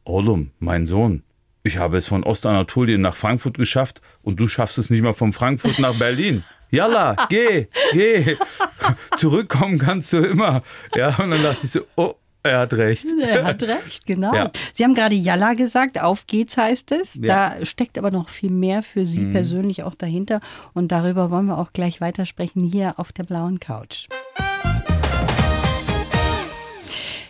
Orlum, 0.04 0.50
mein 0.61 0.87
Sohn, 0.87 1.25
ich 1.66 1.78
habe 1.78 1.99
es 1.99 2.06
von 2.06 2.25
Ostanatolien 2.25 3.00
nach 3.00 3.16
Frankfurt 3.16 3.58
geschafft 3.58 4.00
und 4.23 4.40
du 4.40 4.49
schaffst 4.49 4.78
es 4.78 4.90
nicht 4.90 5.02
mal 5.02 5.14
von 5.14 5.32
Frankfurt 5.32 5.78
nach 5.78 5.99
Berlin. 5.99 6.44
Jalla, 6.70 7.16
geh, 7.28 7.66
geh. 7.92 8.37
Zurückkommen 9.18 9.78
kannst 9.78 10.12
du 10.12 10.18
immer. 10.18 10.62
Ja, 10.94 11.08
und 11.18 11.30
dann 11.30 11.42
dachte 11.42 11.61
ich 11.64 11.70
so, 11.70 11.80
oh, 11.96 12.14
er 12.42 12.61
hat 12.61 12.75
recht. 12.75 13.06
Er 13.20 13.44
hat 13.44 13.62
recht, 13.62 14.06
genau. 14.06 14.32
Ja. 14.35 14.50
Sie 14.73 14.85
haben 14.85 14.94
gerade 14.94 15.14
Jalla 15.14 15.54
gesagt, 15.54 16.00
auf 16.00 16.26
geht's 16.26 16.56
heißt 16.56 16.92
es. 16.92 17.14
Ja. 17.16 17.20
Mhm. 17.20 17.26
Da 17.26 17.64
steckt 17.64 17.99
aber 17.99 18.11
noch 18.11 18.28
viel 18.28 18.50
mehr 18.50 18.82
für 18.82 19.06
Sie 19.06 19.25
persönlich 19.32 19.82
auch 19.82 19.94
dahinter. 19.94 20.40
Und 20.73 20.92
darüber 20.92 21.30
wollen 21.30 21.46
wir 21.46 21.58
auch 21.58 21.73
gleich 21.73 22.00
weitersprechen 22.00 22.62
hier 22.62 22.99
auf 22.99 23.12
der 23.12 23.25
blauen 23.25 23.58
Couch. 23.58 24.06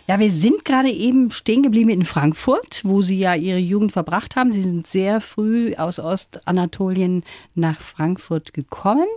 Ja, 0.09 0.19
wir 0.19 0.31
sind 0.31 0.63
gerade 0.63 0.89
eben 0.89 1.31
stehen 1.31 1.63
geblieben 1.63 1.89
in 1.89 2.05
Frankfurt, 2.05 2.81
wo 2.85 3.01
Sie 3.01 3.19
ja 3.19 3.35
Ihre 3.35 3.57
Jugend 3.57 3.91
verbracht 3.91 4.37
haben. 4.37 4.53
Sie 4.53 4.63
sind 4.63 4.87
sehr 4.87 5.19
früh 5.19 5.75
aus 5.75 5.99
Ostanatolien 5.99 7.25
nach 7.55 7.81
Frankfurt 7.81 8.53
gekommen. 8.53 9.07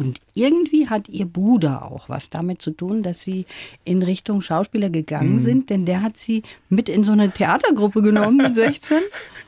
Und 0.00 0.20
irgendwie 0.34 0.88
hat 0.88 1.08
ihr 1.08 1.26
Bruder 1.26 1.84
auch 1.84 2.08
was 2.08 2.30
damit 2.30 2.62
zu 2.62 2.70
tun, 2.70 3.02
dass 3.02 3.20
sie 3.20 3.46
in 3.84 4.04
Richtung 4.04 4.42
Schauspieler 4.42 4.90
gegangen 4.90 5.34
mhm. 5.34 5.40
sind, 5.40 5.70
denn 5.70 5.86
der 5.86 6.02
hat 6.02 6.16
sie 6.16 6.44
mit 6.68 6.88
in 6.88 7.02
so 7.02 7.10
eine 7.10 7.32
Theatergruppe 7.32 8.00
genommen 8.00 8.36
mit 8.36 8.54
16. 8.54 8.98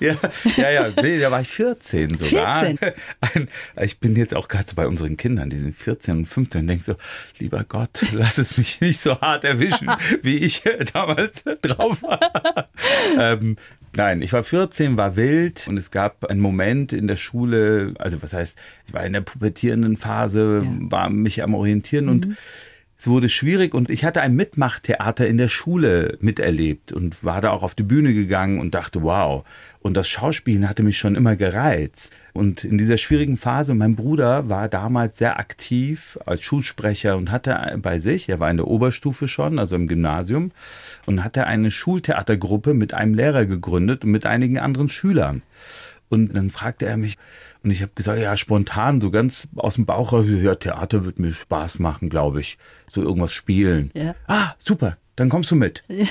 ja, 0.00 0.16
ja, 0.57 0.71
ja, 0.71 0.88
nee, 1.00 1.21
da 1.21 1.30
war 1.30 1.42
ich 1.42 1.50
14 1.50 2.19
sogar. 2.19 2.64
14. 2.64 2.92
Ein, 3.21 3.49
ich 3.80 4.00
bin 4.00 4.16
jetzt 4.16 4.35
auch 4.35 4.49
gerade 4.49 4.75
bei 4.75 4.88
unseren 4.88 5.16
Kindern, 5.16 5.50
die 5.50 5.59
sind 5.59 5.73
14 5.73 6.16
und 6.16 6.26
15 6.26 6.62
und 6.62 6.66
denke 6.66 6.83
so, 6.83 6.95
lieber 7.38 7.62
Gott, 7.62 8.04
lass 8.12 8.38
es 8.38 8.59
mich 8.59 8.80
nicht 8.80 9.00
so 9.00 9.21
hart 9.21 9.45
erwischen, 9.45 9.88
wie 10.23 10.38
ich 10.38 10.64
damals 10.92 11.45
drauf 11.62 12.02
war. 12.02 12.69
ähm, 13.16 13.57
Nein, 13.97 14.23
ich 14.23 14.32
war 14.32 14.44
14, 14.44 14.97
war 14.97 15.16
wild 15.16 15.66
und 15.68 15.76
es 15.76 15.90
gab 15.90 16.25
einen 16.26 16.40
Moment 16.40 16.92
in 16.92 17.09
der 17.09 17.16
Schule, 17.16 17.94
also 17.99 18.23
was 18.23 18.32
heißt, 18.32 18.56
ich 18.87 18.92
war 18.92 19.04
in 19.04 19.12
der 19.12 19.20
pubertierenden 19.20 19.97
Phase, 19.97 20.62
ja. 20.64 20.90
war 20.90 21.11
mich 21.11 21.42
am 21.42 21.54
Orientieren 21.54 22.06
mhm. 22.06 22.11
und 22.11 22.28
es 23.00 23.07
wurde 23.07 23.30
schwierig 23.30 23.73
und 23.73 23.88
ich 23.88 24.04
hatte 24.04 24.21
ein 24.21 24.37
Mitmachtheater 24.37 25.26
in 25.26 25.38
der 25.38 25.49
Schule 25.49 26.19
miterlebt 26.21 26.92
und 26.92 27.25
war 27.25 27.40
da 27.40 27.49
auch 27.49 27.62
auf 27.62 27.75
die 27.75 27.83
Bühne 27.83 28.12
gegangen 28.12 28.61
und 28.61 28.75
dachte, 28.75 29.02
wow. 29.02 29.42
Und 29.80 29.97
das 29.97 30.07
Schauspielen 30.07 30.69
hatte 30.69 30.83
mich 30.83 30.99
schon 30.99 31.14
immer 31.14 31.35
gereizt. 31.35 32.12
Und 32.35 32.62
in 32.62 32.76
dieser 32.76 32.99
schwierigen 32.99 33.38
Phase, 33.38 33.73
mein 33.73 33.97
Bruder 33.97 34.50
war 34.50 34.69
damals 34.69 35.16
sehr 35.16 35.38
aktiv 35.38 36.19
als 36.26 36.42
Schulsprecher 36.42 37.16
und 37.16 37.30
hatte 37.30 37.78
bei 37.80 37.99
sich, 38.00 38.28
er 38.28 38.38
war 38.38 38.50
in 38.50 38.59
der 38.59 38.66
Oberstufe 38.66 39.28
schon, 39.28 39.59
also 39.59 39.76
im 39.76 39.87
Gymnasium, 39.87 40.50
und 41.07 41.25
hatte 41.25 41.47
eine 41.47 41.71
Schultheatergruppe 41.71 42.75
mit 42.75 42.92
einem 42.92 43.14
Lehrer 43.14 43.47
gegründet 43.47 44.04
und 44.04 44.11
mit 44.11 44.26
einigen 44.26 44.59
anderen 44.59 44.90
Schülern. 44.90 45.40
Und 46.11 46.37
dann 46.37 46.50
fragte 46.50 46.85
er 46.85 46.99
mich, 46.99 47.16
und 47.62 47.71
ich 47.71 47.83
habe 47.83 47.93
gesagt, 47.95 48.21
ja, 48.21 48.37
spontan, 48.37 49.00
so 49.00 49.11
ganz 49.11 49.49
aus 49.57 49.75
dem 49.75 49.87
Bauch 49.87 50.12
raus, 50.12 50.26
ja, 50.29 50.55
Theater 50.55 51.05
wird 51.05 51.19
mir 51.19 51.33
Spaß 51.33 51.79
machen, 51.79 52.09
glaube 52.09 52.40
ich. 52.40 52.59
So 52.90 53.02
irgendwas 53.02 53.33
spielen. 53.33 53.90
Ja. 53.95 54.14
Ah, 54.26 54.55
super, 54.59 54.97
dann 55.17 55.29
kommst 55.29 55.50
du 55.50 55.57
mit. 55.57 55.85
Ja. 55.88 56.07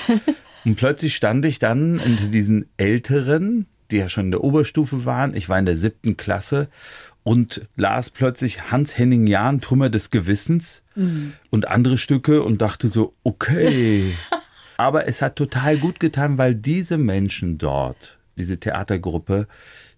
Und 0.66 0.76
plötzlich 0.76 1.16
stand 1.16 1.46
ich 1.46 1.58
dann 1.58 1.98
unter 1.98 2.26
diesen 2.26 2.66
Älteren, 2.76 3.64
die 3.90 3.96
ja 3.96 4.10
schon 4.10 4.26
in 4.26 4.30
der 4.30 4.44
Oberstufe 4.44 5.06
waren. 5.06 5.34
Ich 5.34 5.48
war 5.48 5.58
in 5.58 5.64
der 5.64 5.78
siebten 5.78 6.18
Klasse 6.18 6.68
und 7.22 7.62
las 7.76 8.10
plötzlich 8.10 8.70
Hans-Henning 8.70 9.26
Jahn, 9.26 9.62
Trümmer 9.62 9.88
des 9.88 10.10
Gewissens 10.10 10.82
mhm. 10.94 11.32
und 11.50 11.68
andere 11.68 11.96
Stücke 11.96 12.42
und 12.42 12.60
dachte 12.60 12.88
so, 12.88 13.14
okay. 13.22 14.14
Aber 14.76 15.06
es 15.08 15.20
hat 15.20 15.36
total 15.36 15.76
gut 15.76 16.00
getan, 16.00 16.38
weil 16.38 16.54
diese 16.54 16.96
Menschen 16.96 17.58
dort, 17.58 18.18
diese 18.36 18.58
Theatergruppe, 18.58 19.46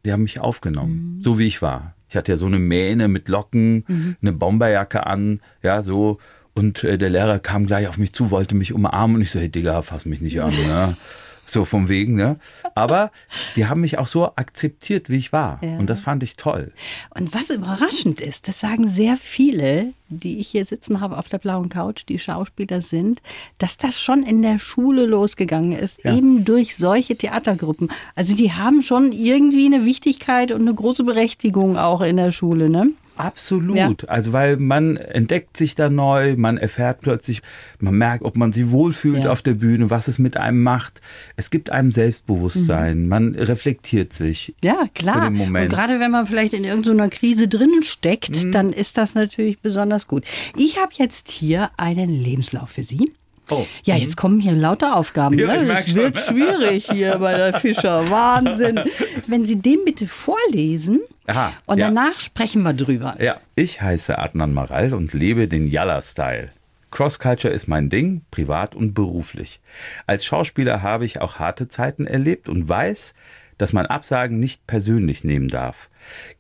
die 0.04 0.12
haben 0.12 0.23
mich 0.23 0.40
aufgenommen, 0.40 1.16
mhm. 1.16 1.23
so 1.23 1.38
wie 1.38 1.47
ich 1.47 1.62
war. 1.62 1.94
Ich 2.09 2.16
hatte 2.16 2.32
ja 2.32 2.37
so 2.37 2.47
eine 2.47 2.59
Mähne 2.59 3.09
mit 3.09 3.28
Locken, 3.28 3.85
mhm. 3.87 4.16
eine 4.21 4.32
Bomberjacke 4.32 5.06
an, 5.06 5.40
ja, 5.62 5.82
so. 5.82 6.18
Und 6.54 6.85
äh, 6.85 6.99
der 6.99 7.09
Lehrer 7.09 7.38
kam 7.38 7.66
gleich 7.66 7.88
auf 7.88 7.97
mich 7.97 8.12
zu, 8.12 8.30
wollte 8.30 8.54
mich 8.54 8.75
umarmen 8.75 9.16
und 9.16 9.23
ich 9.23 9.30
so, 9.30 9.38
hey 9.38 9.49
Digga, 9.49 9.80
fass 9.82 10.04
mich 10.04 10.21
nicht 10.21 10.40
an, 10.42 10.52
ne? 10.66 10.97
So 11.44 11.64
vom 11.64 11.88
Wegen, 11.88 12.14
ne? 12.14 12.38
Aber 12.75 13.11
die 13.56 13.66
haben 13.66 13.80
mich 13.82 13.99
auch 13.99 14.06
so 14.06 14.26
akzeptiert, 14.37 15.11
wie 15.11 15.16
ich 15.16 15.32
war. 15.32 15.58
Ja. 15.62 15.76
Und 15.76 15.90
das 15.90 16.00
fand 16.00 16.22
ich 16.22 16.37
toll. 16.37 16.72
Und 17.14 17.34
was 17.34 17.50
überraschend 17.50 18.20
ist, 18.20 18.49
das 18.49 18.61
sagen 18.61 18.88
sehr 18.88 19.16
viele, 19.16 19.92
die 20.08 20.38
ich 20.38 20.49
hier 20.49 20.64
sitzen 20.64 21.00
habe 21.00 21.18
auf 21.18 21.28
der 21.28 21.38
blauen 21.38 21.68
Couch, 21.68 22.04
die 22.08 22.18
Schauspieler 22.18 22.80
sind, 22.80 23.20
dass 23.58 23.76
das 23.76 24.00
schon 24.00 24.22
in 24.22 24.42
der 24.42 24.58
Schule 24.58 25.06
losgegangen 25.06 25.72
ist, 25.72 26.04
ja. 26.04 26.16
eben 26.16 26.44
durch 26.44 26.76
solche 26.76 27.16
Theatergruppen. 27.16 27.90
Also 28.14 28.37
die 28.37 28.52
haben 28.52 28.82
schon 28.82 29.12
irgendwie 29.12 29.66
eine 29.66 29.84
Wichtigkeit 29.84 30.52
und 30.52 30.62
eine 30.62 30.75
große 30.75 31.04
Berechtigung 31.04 31.76
auch 31.76 32.00
in 32.00 32.16
der 32.16 32.32
Schule, 32.32 32.68
ne? 32.68 32.90
Absolut. 33.16 33.76
Ja. 33.76 33.92
Also 34.09 34.33
weil 34.33 34.57
man 34.57 34.97
entdeckt 34.97 35.57
sich 35.57 35.75
da 35.75 35.90
neu, 35.90 36.37
man 36.37 36.59
erfährt 36.59 37.00
plötzlich, 37.00 37.42
man 37.81 37.95
merkt, 37.95 38.25
ob 38.25 38.37
man 38.37 38.52
sich 38.52 38.71
wohlfühlt 38.71 39.25
ja. 39.25 39.33
auf 39.33 39.42
der 39.42 39.54
Bühne, 39.54 39.90
was 39.90 40.09
es 40.09 40.19
mit 40.19 40.37
einem 40.37 40.62
macht. 40.62 41.00
Es 41.37 41.50
gibt 41.50 41.71
einem 41.71 41.92
Selbstbewusstsein, 41.92 43.02
mhm. 43.02 43.09
man 43.09 43.35
reflektiert 43.35 44.12
sich. 44.12 44.54
Ja, 44.62 44.87
klar. 44.95 45.28
Und 45.28 45.69
gerade 45.69 46.00
wenn 46.00 46.11
man 46.11 46.26
vielleicht 46.26 46.54
in 46.54 46.64
irgendeiner 46.64 47.09
Krise 47.09 47.49
drinnen 47.49 47.83
steckt, 47.83 48.45
mhm. 48.45 48.52
dann 48.52 48.73
ist 48.73 48.97
das 48.97 49.14
natürlich 49.14 49.61
besonders 49.61 50.07
gut. 50.07 50.25
Ich 50.57 50.78
habe 50.78 50.92
jetzt 50.95 51.31
hier 51.31 51.71
einen 51.76 52.11
Lebenslauf 52.11 52.71
für 52.71 52.83
Sie. 52.83 53.12
Oh. 53.50 53.66
Ja, 53.82 53.96
jetzt 53.96 54.16
kommen 54.16 54.40
hier 54.40 54.52
lauter 54.52 54.96
Aufgaben. 54.96 55.38
Ja, 55.38 55.49
ne? 55.62 55.78
Es 55.78 55.94
wird 55.94 56.18
schwierig 56.18 56.88
hier 56.90 57.18
bei 57.18 57.34
der 57.34 57.54
Fischer. 57.61 58.08
Wahnsinn. 58.11 58.80
Wenn 59.26 59.46
Sie 59.46 59.56
den 59.56 59.84
bitte 59.84 60.06
vorlesen 60.06 61.00
Aha, 61.26 61.52
und 61.66 61.78
ja. 61.78 61.87
danach 61.87 62.20
sprechen 62.20 62.62
wir 62.62 62.72
drüber. 62.72 63.16
Ja, 63.20 63.38
ich 63.54 63.80
heiße 63.80 64.18
Adnan 64.18 64.54
Maral 64.54 64.94
und 64.94 65.12
lebe 65.12 65.49
den 65.49 65.66
Yalla-Style. 65.66 66.50
Cross-Culture 66.90 67.52
ist 67.52 67.68
mein 67.68 67.88
Ding, 67.88 68.22
privat 68.30 68.75
und 68.75 68.94
beruflich. 68.94 69.61
Als 70.06 70.25
Schauspieler 70.25 70.82
habe 70.82 71.04
ich 71.04 71.20
auch 71.20 71.38
harte 71.38 71.66
Zeiten 71.66 72.06
erlebt 72.06 72.49
und 72.49 72.68
weiß, 72.68 73.14
dass 73.59 73.73
man 73.73 73.87
Absagen 73.87 74.38
nicht 74.38 74.66
persönlich 74.66 75.25
nehmen 75.25 75.49
darf. 75.49 75.88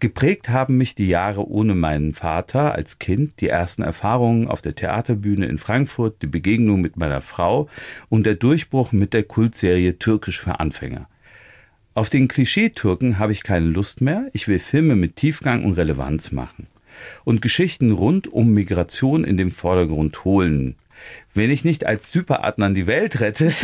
Geprägt 0.00 0.48
haben 0.48 0.76
mich 0.76 0.94
die 0.94 1.08
Jahre 1.08 1.48
ohne 1.48 1.74
meinen 1.74 2.14
Vater 2.14 2.74
als 2.74 2.98
Kind, 2.98 3.40
die 3.40 3.48
ersten 3.48 3.82
Erfahrungen 3.82 4.48
auf 4.48 4.60
der 4.60 4.74
Theaterbühne 4.74 5.46
in 5.46 5.58
Frankfurt, 5.58 6.22
die 6.22 6.26
Begegnung 6.26 6.80
mit 6.80 6.96
meiner 6.96 7.20
Frau 7.20 7.68
und 8.08 8.26
der 8.26 8.34
Durchbruch 8.34 8.92
mit 8.92 9.14
der 9.14 9.22
Kultserie 9.22 9.98
Türkisch 9.98 10.40
für 10.40 10.60
Anfänger. 10.60 11.08
Auf 11.94 12.08
den 12.08 12.26
Klischee-Türken 12.26 13.18
habe 13.18 13.32
ich 13.32 13.42
keine 13.42 13.66
Lust 13.66 14.00
mehr. 14.00 14.28
Ich 14.32 14.48
will 14.48 14.58
Filme 14.58 14.96
mit 14.96 15.16
Tiefgang 15.16 15.62
und 15.62 15.74
Relevanz 15.74 16.32
machen. 16.32 16.66
Und 17.24 17.42
Geschichten 17.42 17.90
rund 17.90 18.32
um 18.32 18.52
Migration 18.52 19.24
in 19.24 19.36
den 19.36 19.50
Vordergrund 19.50 20.24
holen. 20.24 20.76
Wenn 21.34 21.50
ich 21.50 21.64
nicht 21.64 21.86
als 21.86 22.12
Superadnan 22.12 22.74
die 22.74 22.86
Welt 22.86 23.20
rette, 23.20 23.54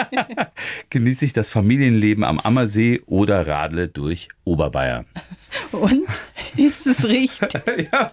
genieße 0.90 1.24
ich 1.24 1.32
das 1.32 1.48
Familienleben 1.48 2.24
am 2.24 2.38
Ammersee 2.38 3.00
oder 3.06 3.46
radle 3.46 3.88
durch 3.88 4.28
Oberbayern. 4.44 5.06
Und 5.72 6.04
ist 6.56 6.86
es 6.86 7.06
richtig? 7.06 7.62
ja, 7.92 8.10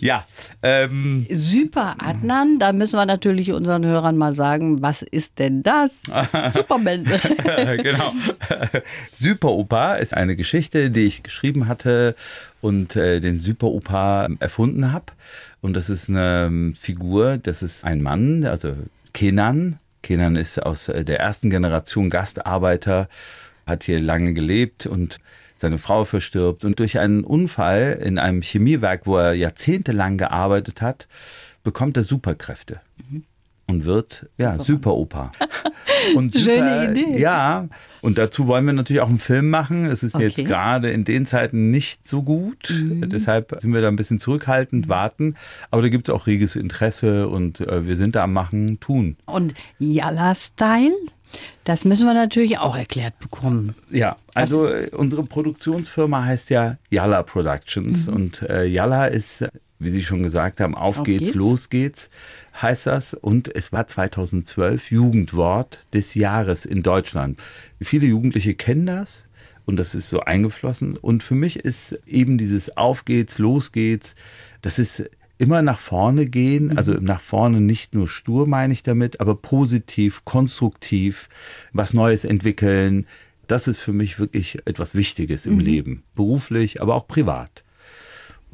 ja 0.00 0.24
ähm, 0.62 1.26
Superadnan, 1.30 2.58
da 2.58 2.72
müssen 2.72 2.96
wir 2.96 3.06
natürlich 3.06 3.52
unseren 3.52 3.84
Hörern 3.84 4.16
mal 4.16 4.34
sagen, 4.34 4.82
was 4.82 5.02
ist 5.02 5.38
denn 5.38 5.62
das? 5.62 6.00
Superman. 6.54 7.04
genau. 7.82 8.12
Superopa 9.12 9.94
ist 9.94 10.14
eine 10.14 10.36
Geschichte, 10.36 10.90
die 10.90 11.06
ich 11.06 11.22
geschrieben 11.22 11.68
hatte 11.68 12.16
und 12.60 12.96
äh, 12.96 13.20
den 13.20 13.38
Superopa 13.38 14.28
erfunden 14.40 14.92
habe. 14.92 15.06
Und 15.64 15.76
das 15.76 15.88
ist 15.88 16.10
eine 16.10 16.44
ähm, 16.44 16.74
Figur, 16.74 17.38
das 17.38 17.62
ist 17.62 17.86
ein 17.86 18.02
Mann, 18.02 18.44
also 18.44 18.76
Kenan. 19.14 19.78
Kenan 20.02 20.36
ist 20.36 20.62
aus 20.62 20.90
äh, 20.90 21.06
der 21.06 21.20
ersten 21.20 21.48
Generation 21.48 22.10
Gastarbeiter, 22.10 23.08
hat 23.66 23.84
hier 23.84 23.98
lange 23.98 24.34
gelebt 24.34 24.84
und 24.84 25.20
seine 25.56 25.78
Frau 25.78 26.04
verstirbt. 26.04 26.66
Und 26.66 26.80
durch 26.80 26.98
einen 26.98 27.24
Unfall 27.24 27.98
in 28.04 28.18
einem 28.18 28.42
Chemiewerk, 28.42 29.06
wo 29.06 29.16
er 29.16 29.32
jahrzehntelang 29.32 30.18
gearbeitet 30.18 30.82
hat, 30.82 31.08
bekommt 31.62 31.96
er 31.96 32.04
Superkräfte. 32.04 32.82
Mhm 33.08 33.24
und 33.66 33.84
wird 33.84 34.26
ja 34.36 34.58
super 34.62 34.94
Opa. 34.94 35.32
Und 36.16 36.34
super, 36.34 36.44
Schöne 36.44 36.90
Idee. 36.90 37.18
Ja, 37.18 37.68
und 38.00 38.18
dazu 38.18 38.46
wollen 38.46 38.66
wir 38.66 38.72
natürlich 38.72 39.00
auch 39.00 39.08
einen 39.08 39.18
Film 39.18 39.50
machen. 39.50 39.84
Es 39.86 40.02
ist 40.02 40.14
okay. 40.14 40.26
jetzt 40.26 40.44
gerade 40.44 40.90
in 40.90 41.04
den 41.04 41.26
Zeiten 41.26 41.70
nicht 41.70 42.06
so 42.06 42.22
gut. 42.22 42.70
Mhm. 42.70 43.08
Deshalb 43.08 43.56
sind 43.60 43.72
wir 43.72 43.80
da 43.80 43.88
ein 43.88 43.96
bisschen 43.96 44.18
zurückhaltend, 44.18 44.88
warten. 44.88 45.36
Aber 45.70 45.82
da 45.82 45.88
gibt 45.88 46.08
es 46.08 46.14
auch 46.14 46.26
reges 46.26 46.56
Interesse 46.56 47.28
und 47.28 47.60
äh, 47.60 47.86
wir 47.86 47.96
sind 47.96 48.14
da 48.14 48.24
am 48.24 48.32
Machen, 48.32 48.78
tun. 48.80 49.16
Und 49.26 49.54
Yalla-Style? 49.78 50.92
Das 51.64 51.84
müssen 51.84 52.06
wir 52.06 52.14
natürlich 52.14 52.58
auch 52.58 52.76
erklärt 52.76 53.18
bekommen. 53.18 53.74
Ja, 53.90 54.16
also 54.34 54.64
Was? 54.64 54.90
unsere 54.90 55.24
Produktionsfirma 55.24 56.24
heißt 56.24 56.50
ja 56.50 56.76
Yalla 56.90 57.22
Productions 57.22 58.06
mhm. 58.06 58.14
und 58.14 58.42
äh, 58.42 58.66
Yalla 58.66 59.06
ist 59.06 59.44
wie 59.84 59.90
Sie 59.90 60.02
schon 60.02 60.22
gesagt 60.22 60.60
haben, 60.60 60.74
auf, 60.74 60.98
auf 60.98 61.04
geht's, 61.04 61.24
geht's, 61.26 61.34
los 61.34 61.70
geht's, 61.70 62.10
heißt 62.60 62.86
das. 62.86 63.14
Und 63.14 63.54
es 63.54 63.72
war 63.72 63.86
2012 63.86 64.90
Jugendwort 64.90 65.80
des 65.92 66.14
Jahres 66.14 66.64
in 66.64 66.82
Deutschland. 66.82 67.38
Viele 67.80 68.06
Jugendliche 68.06 68.54
kennen 68.54 68.86
das 68.86 69.26
und 69.66 69.76
das 69.76 69.94
ist 69.94 70.10
so 70.10 70.20
eingeflossen. 70.20 70.96
Und 70.96 71.22
für 71.22 71.34
mich 71.34 71.58
ist 71.58 71.98
eben 72.06 72.38
dieses 72.38 72.76
Auf 72.76 73.04
geht's, 73.04 73.38
los 73.38 73.72
geht's, 73.72 74.14
das 74.62 74.78
ist 74.78 75.08
immer 75.38 75.62
nach 75.62 75.78
vorne 75.78 76.26
gehen, 76.26 76.66
mhm. 76.66 76.78
also 76.78 76.92
nach 76.94 77.20
vorne 77.20 77.60
nicht 77.60 77.94
nur 77.94 78.08
stur 78.08 78.46
meine 78.46 78.72
ich 78.72 78.82
damit, 78.82 79.20
aber 79.20 79.34
positiv, 79.34 80.24
konstruktiv, 80.24 81.28
was 81.72 81.94
Neues 81.94 82.24
entwickeln. 82.24 83.06
Das 83.46 83.68
ist 83.68 83.80
für 83.80 83.92
mich 83.92 84.18
wirklich 84.18 84.58
etwas 84.64 84.94
Wichtiges 84.94 85.46
im 85.46 85.54
mhm. 85.54 85.60
Leben, 85.60 86.02
beruflich, 86.14 86.80
aber 86.80 86.94
auch 86.94 87.06
privat. 87.06 87.64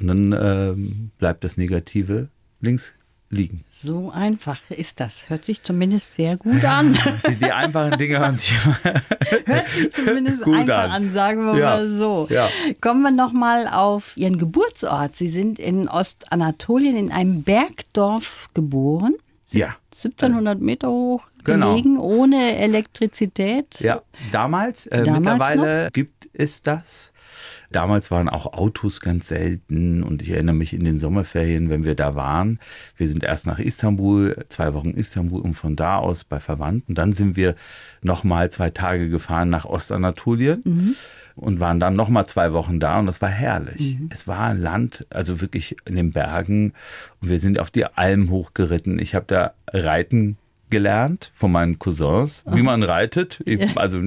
Und 0.00 0.06
dann 0.08 0.32
ähm, 0.32 1.10
bleibt 1.18 1.44
das 1.44 1.56
Negative 1.56 2.28
links 2.60 2.92
liegen. 3.32 3.62
So 3.72 4.10
einfach 4.10 4.58
ist 4.70 4.98
das. 4.98 5.28
Hört 5.30 5.44
sich 5.44 5.62
zumindest 5.62 6.14
sehr 6.14 6.36
gut 6.36 6.64
an. 6.64 6.98
Die, 7.28 7.36
die 7.36 7.52
einfachen 7.52 7.96
Dinge 7.96 8.18
hören 8.18 8.38
sich 8.38 8.56
Hört 9.46 9.68
sich 9.70 9.92
zumindest 9.92 10.42
Gut 10.44 10.56
einfach 10.56 10.78
an. 10.84 10.90
an. 10.90 11.10
sagen 11.12 11.44
wir 11.46 11.56
Ja, 11.58 11.76
mal 11.76 11.88
so. 11.88 12.26
ja. 12.28 12.48
Kommen 12.80 13.02
wir 13.02 13.12
nochmal 13.12 13.68
auf 13.68 14.16
Ihren 14.16 14.36
Geburtsort. 14.38 15.14
Sie 15.14 15.28
sind 15.28 15.58
in 15.60 15.88
Ostanatolien 15.88 16.96
in 16.96 17.12
einem 17.12 17.42
Bergdorf 17.42 18.48
geboren. 18.54 19.14
ja. 19.52 19.76
1700 19.92 20.60
Meter 20.60 20.88
hoch 20.88 21.22
Genau. 21.44 21.70
gelegen, 21.74 21.98
ohne 21.98 22.56
Elektrizität. 22.56 23.66
Ja, 23.80 24.02
damals, 24.32 24.86
äh, 24.86 25.04
Damals 25.04 25.18
mittlerweile 25.20 25.90
gibt 25.92 26.28
es 26.34 26.62
das. 26.62 27.12
Damals 27.70 28.10
waren 28.10 28.28
auch 28.28 28.52
Autos 28.52 29.00
ganz 29.00 29.28
selten 29.28 30.02
und 30.02 30.22
ich 30.22 30.30
erinnere 30.30 30.56
mich 30.56 30.74
in 30.74 30.84
den 30.84 30.98
Sommerferien, 30.98 31.70
wenn 31.70 31.84
wir 31.84 31.94
da 31.94 32.14
waren. 32.16 32.58
Wir 32.96 33.06
sind 33.06 33.22
erst 33.22 33.46
nach 33.46 33.58
Istanbul, 33.60 34.36
zwei 34.48 34.74
Wochen 34.74 34.90
Istanbul 34.90 35.40
und 35.40 35.54
von 35.54 35.76
da 35.76 35.96
aus 35.96 36.24
bei 36.24 36.40
Verwandten. 36.40 36.94
Dann 36.94 37.12
sind 37.12 37.36
wir 37.36 37.54
nochmal 38.02 38.50
zwei 38.50 38.70
Tage 38.70 39.08
gefahren 39.08 39.50
nach 39.50 39.64
Ostanatolien 39.66 40.62
und 41.36 41.60
waren 41.60 41.78
dann 41.78 41.94
nochmal 41.94 42.26
zwei 42.26 42.52
Wochen 42.52 42.80
da 42.80 42.98
und 42.98 43.06
das 43.06 43.22
war 43.22 43.28
herrlich. 43.28 43.98
Es 44.10 44.26
war 44.26 44.48
ein 44.48 44.60
Land, 44.60 45.06
also 45.10 45.40
wirklich 45.40 45.76
in 45.84 45.94
den 45.94 46.10
Bergen 46.10 46.72
und 47.20 47.28
wir 47.28 47.38
sind 47.38 47.60
auf 47.60 47.70
die 47.70 47.86
Alm 47.86 48.30
hochgeritten. 48.30 48.98
Ich 48.98 49.14
habe 49.14 49.26
da 49.28 49.52
reiten 49.72 50.36
gelernt 50.70 51.30
von 51.34 51.52
meinen 51.52 51.78
Cousins, 51.78 52.44
wie 52.46 52.62
man 52.62 52.82
reitet. 52.82 53.40
Eben, 53.44 53.76
Also 53.76 54.00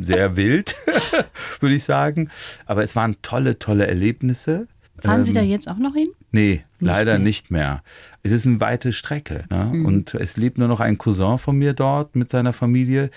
sehr 0.00 0.36
wild, 0.36 0.74
würde 1.60 1.74
ich 1.74 1.84
sagen. 1.84 2.30
Aber 2.66 2.82
es 2.82 2.96
waren 2.96 3.16
tolle, 3.22 3.58
tolle 3.58 3.86
Erlebnisse. 3.86 4.66
Fahren 4.98 5.24
Sie 5.24 5.30
Ähm, 5.30 5.34
da 5.36 5.42
jetzt 5.42 5.70
auch 5.70 5.76
noch 5.78 5.94
hin? 5.94 6.08
Nee, 6.32 6.64
leider 6.80 7.12
mehr. 7.12 7.18
Mhm. 7.18 7.24
nicht 7.24 7.50
mehr. 7.50 7.82
Es 8.22 8.32
ist 8.32 8.46
eine 8.46 8.60
weite 8.60 8.92
Strecke. 8.92 9.44
Ne? 9.50 9.70
Und 9.84 10.14
es 10.14 10.36
lebt 10.36 10.58
nur 10.58 10.68
noch 10.68 10.80
ein 10.80 10.98
Cousin 10.98 11.38
von 11.38 11.56
mir 11.56 11.74
dort 11.74 12.16
mit 12.16 12.30
seiner 12.30 12.52
Familie. 12.52 13.10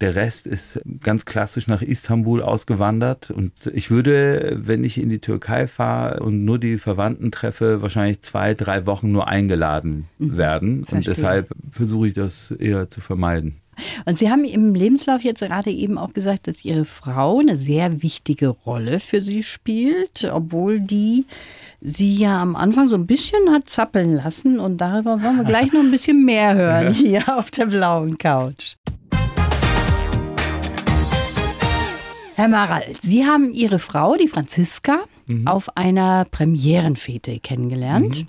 Der 0.00 0.14
Rest 0.14 0.46
ist 0.46 0.80
ganz 1.02 1.24
klassisch 1.26 1.66
nach 1.66 1.82
Istanbul 1.82 2.42
ausgewandert. 2.42 3.30
Und 3.30 3.52
ich 3.74 3.90
würde, 3.90 4.56
wenn 4.62 4.82
ich 4.82 4.96
in 4.98 5.10
die 5.10 5.18
Türkei 5.18 5.66
fahre 5.66 6.20
und 6.22 6.44
nur 6.44 6.58
die 6.58 6.78
Verwandten 6.78 7.30
treffe, 7.30 7.82
wahrscheinlich 7.82 8.22
zwei, 8.22 8.54
drei 8.54 8.86
Wochen 8.86 9.12
nur 9.12 9.28
eingeladen 9.28 10.06
werden. 10.18 10.80
Und 10.80 10.80
Mhm. 10.80 10.84
Verstehe. 10.86 11.14
deshalb 11.14 11.48
versuche 11.70 12.08
ich 12.08 12.14
das 12.14 12.50
eher 12.50 12.88
zu 12.88 13.00
vermeiden. 13.00 13.56
Und 14.04 14.18
Sie 14.18 14.30
haben 14.30 14.44
im 14.44 14.74
Lebenslauf 14.74 15.22
jetzt 15.22 15.40
gerade 15.40 15.70
eben 15.70 15.96
auch 15.96 16.12
gesagt, 16.12 16.48
dass 16.48 16.64
Ihre 16.66 16.84
Frau 16.84 17.38
eine 17.40 17.56
sehr 17.56 18.02
wichtige 18.02 18.48
Rolle 18.48 19.00
für 19.00 19.22
Sie 19.22 19.42
spielt, 19.42 20.24
obwohl 20.30 20.80
die 20.80 21.24
Sie 21.80 22.14
ja 22.16 22.42
am 22.42 22.56
Anfang 22.56 22.90
so 22.90 22.96
ein 22.96 23.06
bisschen 23.06 23.50
hat 23.50 23.70
zappeln 23.70 24.12
lassen. 24.12 24.60
Und 24.60 24.78
darüber 24.78 25.22
wollen 25.22 25.36
wir 25.38 25.44
gleich 25.44 25.72
noch 25.72 25.80
ein 25.80 25.90
bisschen 25.90 26.24
mehr 26.26 26.54
hören 26.56 26.92
hier 26.92 27.38
auf 27.38 27.50
der 27.50 27.66
blauen 27.66 28.18
Couch. 28.18 28.74
Herr 32.40 32.48
Maral, 32.48 32.94
Sie 33.02 33.26
haben 33.26 33.52
Ihre 33.52 33.78
Frau, 33.78 34.16
die 34.16 34.26
Franziska, 34.26 35.00
auf 35.44 35.76
einer 35.76 36.24
Premierenfete 36.24 37.38
kennengelernt. 37.38 38.24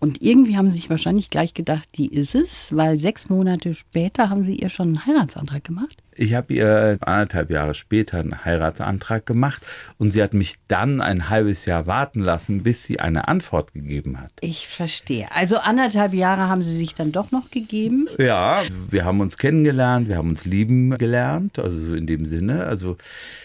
Und 0.00 0.22
irgendwie 0.22 0.56
haben 0.56 0.70
Sie 0.70 0.76
sich 0.76 0.88
wahrscheinlich 0.88 1.28
gleich 1.28 1.52
gedacht, 1.52 1.88
die 1.96 2.06
ist 2.06 2.34
es, 2.34 2.74
weil 2.74 2.98
sechs 2.98 3.28
Monate 3.28 3.74
später 3.74 4.30
haben 4.30 4.42
Sie 4.42 4.56
ihr 4.56 4.70
schon 4.70 4.88
einen 4.88 5.06
Heiratsantrag 5.06 5.62
gemacht. 5.62 6.02
Ich 6.16 6.34
habe 6.34 6.52
ihr 6.52 6.98
anderthalb 7.00 7.50
Jahre 7.50 7.74
später 7.74 8.18
einen 8.18 8.44
Heiratsantrag 8.44 9.24
gemacht 9.24 9.62
und 9.96 10.10
sie 10.10 10.22
hat 10.22 10.34
mich 10.34 10.56
dann 10.68 11.00
ein 11.00 11.30
halbes 11.30 11.64
Jahr 11.64 11.86
warten 11.86 12.20
lassen, 12.20 12.62
bis 12.62 12.84
sie 12.84 13.00
eine 13.00 13.26
Antwort 13.26 13.72
gegeben 13.72 14.20
hat. 14.20 14.30
Ich 14.42 14.68
verstehe. 14.68 15.28
Also 15.32 15.56
anderthalb 15.56 16.12
Jahre 16.12 16.48
haben 16.48 16.62
Sie 16.62 16.76
sich 16.76 16.94
dann 16.94 17.10
doch 17.12 17.30
noch 17.30 17.50
gegeben. 17.50 18.06
Ja, 18.18 18.62
wir 18.90 19.06
haben 19.06 19.20
uns 19.20 19.38
kennengelernt, 19.38 20.08
wir 20.08 20.16
haben 20.16 20.28
uns 20.28 20.44
lieben 20.44 20.98
gelernt, 20.98 21.58
also 21.58 21.80
so 21.80 21.94
in 21.94 22.06
dem 22.06 22.26
Sinne. 22.26 22.66
Also 22.66 22.98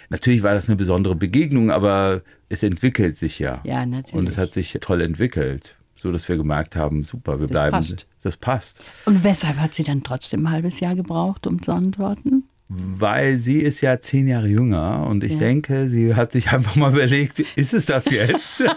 natürlich 0.09 0.43
war 0.43 0.53
das 0.53 0.67
eine 0.67 0.75
besondere 0.75 1.15
Begegnung, 1.15 1.71
aber 1.71 2.23
es 2.49 2.61
entwickelt 2.61 3.17
sich 3.17 3.39
ja. 3.39 3.61
Ja, 3.63 3.85
natürlich. 3.85 4.13
Und 4.15 4.27
es 4.27 4.37
hat 4.37 4.53
sich 4.53 4.77
toll 4.81 4.99
entwickelt, 5.01 5.75
so 6.05 6.11
dass 6.11 6.29
wir 6.29 6.37
gemerkt 6.37 6.75
haben, 6.75 7.03
super, 7.03 7.39
wir 7.39 7.47
bleiben. 7.47 7.71
passt. 7.71 8.05
Das 8.21 8.37
passt. 8.37 8.85
Und 9.05 9.23
weshalb 9.23 9.57
hat 9.57 9.73
sie 9.73 9.83
dann 9.83 10.03
trotzdem 10.03 10.45
ein 10.45 10.51
halbes 10.51 10.79
Jahr 10.79 10.93
gebraucht, 10.95 11.47
um 11.47 11.63
zu 11.63 11.71
antworten? 11.71 12.43
Weil 12.69 13.39
sie 13.39 13.57
ist 13.59 13.81
ja 13.81 13.99
zehn 13.99 14.27
Jahre 14.27 14.47
jünger 14.47 15.07
und 15.07 15.23
ich 15.23 15.31
Ja. 15.33 15.39
denke, 15.39 15.87
sie 15.89 16.13
hat 16.13 16.31
sich 16.31 16.51
einfach 16.51 16.75
mal 16.75 16.91
überlegt, 16.93 17.39
ist 17.55 17.73
es 17.73 17.87
das 17.87 18.05
jetzt? 18.11 18.57
sie 18.57 18.67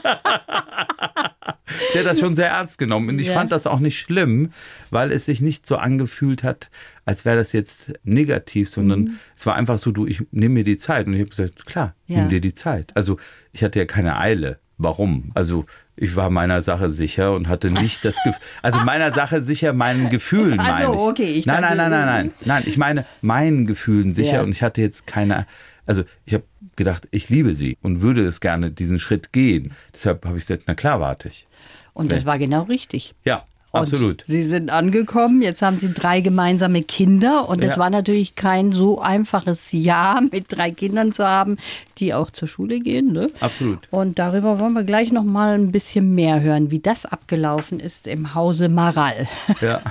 hat 1.98 2.06
das 2.06 2.18
schon 2.20 2.34
sehr 2.34 2.48
ernst 2.48 2.78
genommen 2.78 3.08
und 3.10 3.18
ich 3.18 3.26
Ja. 3.28 3.34
fand 3.34 3.52
das 3.52 3.66
auch 3.66 3.78
nicht 3.80 3.98
schlimm, 3.98 4.50
weil 4.90 5.12
es 5.12 5.26
sich 5.26 5.40
nicht 5.42 5.66
so 5.66 5.76
angefühlt 5.76 6.42
hat, 6.42 6.70
als 7.04 7.24
wäre 7.26 7.36
das 7.36 7.52
jetzt 7.52 7.92
negativ, 8.04 8.68
sondern 8.70 9.18
es 9.36 9.44
war 9.46 9.54
einfach 9.54 9.78
so, 9.78 9.92
du, 9.92 10.06
ich 10.06 10.22
nehme 10.30 10.54
mir 10.54 10.64
die 10.64 10.78
Zeit 10.78 11.06
und 11.06 11.12
ich 11.14 11.20
habe 11.20 11.30
gesagt, 11.30 11.66
klar, 11.66 11.94
Ja. 12.06 12.20
nimm 12.20 12.28
dir 12.28 12.40
die 12.40 12.54
Zeit. 12.54 12.96
Also 12.96 13.18
ich 13.52 13.62
hatte 13.64 13.78
ja 13.78 13.84
keine 13.84 14.18
Eile. 14.18 14.58
Warum? 14.78 15.32
Also 15.34 15.66
ich 15.96 16.14
war 16.14 16.30
meiner 16.30 16.62
Sache 16.62 16.90
sicher 16.90 17.34
und 17.34 17.48
hatte 17.48 17.70
nicht 17.72 18.04
das 18.04 18.14
Gefühl, 18.22 18.40
also 18.62 18.78
meiner 18.80 19.12
Sache 19.12 19.42
sicher, 19.42 19.72
meinen 19.72 20.08
Gefühlen 20.10 20.56
meine 20.56 20.84
ich. 20.84 20.88
okay, 21.00 21.32
ich 21.32 21.46
nein, 21.46 21.62
nein, 21.62 21.76
nein, 21.76 21.90
nein, 21.90 22.06
nein, 22.06 22.32
nein. 22.44 22.62
Ich 22.66 22.78
meine 22.78 23.04
meinen 23.20 23.66
Gefühlen 23.66 24.14
sicher 24.14 24.34
Ja. 24.36 24.42
und 24.42 24.50
ich 24.50 24.62
hatte 24.62 24.80
jetzt 24.80 25.06
keine, 25.06 25.46
also 25.86 26.04
ich 26.24 26.34
habe 26.34 26.44
gedacht, 26.76 27.08
ich 27.10 27.28
liebe 27.28 27.56
sie 27.56 27.76
und 27.82 28.02
würde 28.02 28.24
es 28.24 28.40
gerne 28.40 28.70
diesen 28.70 29.00
Schritt 29.00 29.32
gehen. 29.32 29.72
Deshalb 29.92 30.24
habe 30.24 30.38
ich 30.38 30.46
gesagt, 30.46 30.64
na 30.66 30.74
klar, 30.74 31.00
warte 31.00 31.26
ich. 31.28 31.48
Und 31.92 32.12
das 32.12 32.24
war 32.24 32.38
genau 32.38 32.62
richtig. 32.62 33.14
Ja, 33.24 33.44
Und 33.70 33.80
absolut. 33.80 34.24
Sie 34.26 34.44
sind 34.44 34.70
angekommen, 34.70 35.42
jetzt 35.42 35.60
haben 35.60 35.78
Sie 35.78 35.92
drei 35.92 36.20
gemeinsame 36.22 36.82
Kinder 36.82 37.48
und 37.50 37.62
es 37.62 37.72
Ja. 37.74 37.78
war 37.82 37.90
natürlich 37.90 38.34
kein 38.34 38.72
so 38.72 39.00
einfaches 39.00 39.72
Jahr 39.72 40.20
mit 40.32 40.46
drei 40.48 40.70
Kindern 40.70 41.12
zu 41.12 41.26
haben, 41.26 41.58
die 41.98 42.14
auch 42.14 42.30
zur 42.30 42.48
Schule 42.48 42.80
gehen. 42.80 43.12
Ne? 43.12 43.30
Absolut. 43.40 43.80
Und 43.90 44.18
darüber 44.18 44.58
wollen 44.58 44.72
wir 44.72 44.84
gleich 44.84 45.12
noch 45.12 45.24
mal 45.24 45.54
ein 45.54 45.70
bisschen 45.70 46.14
mehr 46.14 46.40
hören, 46.40 46.70
wie 46.70 46.78
das 46.78 47.04
abgelaufen 47.04 47.78
ist 47.78 48.06
im 48.06 48.34
Hause 48.34 48.68
Maral. 48.68 49.28
Ja. 49.60 49.82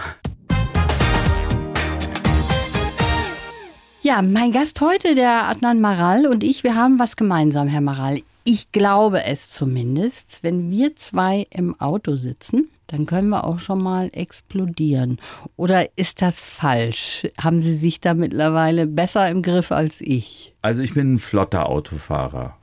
Ja, 4.02 4.22
mein 4.22 4.54
Gast 4.54 4.80
heute, 4.80 5.16
der 5.16 5.50
Adnan 5.50 5.82
Maral 5.82 6.28
und 6.28 6.44
ich, 6.44 6.64
wir 6.64 6.76
haben 6.76 6.98
was 6.98 7.18
gemeinsam, 7.18 7.68
Herr 7.68 7.82
Maral. 7.82 8.22
Ich 8.46 8.72
glaube 8.72 9.26
es 9.26 9.50
zumindest. 9.50 10.40
Wenn 10.44 10.72
wir 10.72 10.96
zwei 10.96 11.46
im 11.50 11.78
Auto 11.82 12.16
sitzen, 12.16 12.70
dann 12.88 13.06
können 13.06 13.30
wir 13.30 13.44
auch 13.44 13.60
schon 13.60 13.82
mal 13.84 14.10
explodieren. 14.14 15.20
Oder 15.56 15.90
ist 15.98 16.22
das 16.22 16.42
falsch? 16.42 17.28
Haben 17.40 17.62
Sie 17.62 17.74
sich 17.74 18.00
da 18.02 18.14
mittlerweile 18.14 18.88
besser 18.88 19.30
im 19.30 19.42
Griff 19.42 19.72
als 19.72 20.02
ich? 20.02 20.54
Also 20.62 20.82
ich 20.82 20.94
bin 20.94 21.14
ein 21.14 21.20
flotter 21.20 21.68
Autofahrer. 21.68 22.56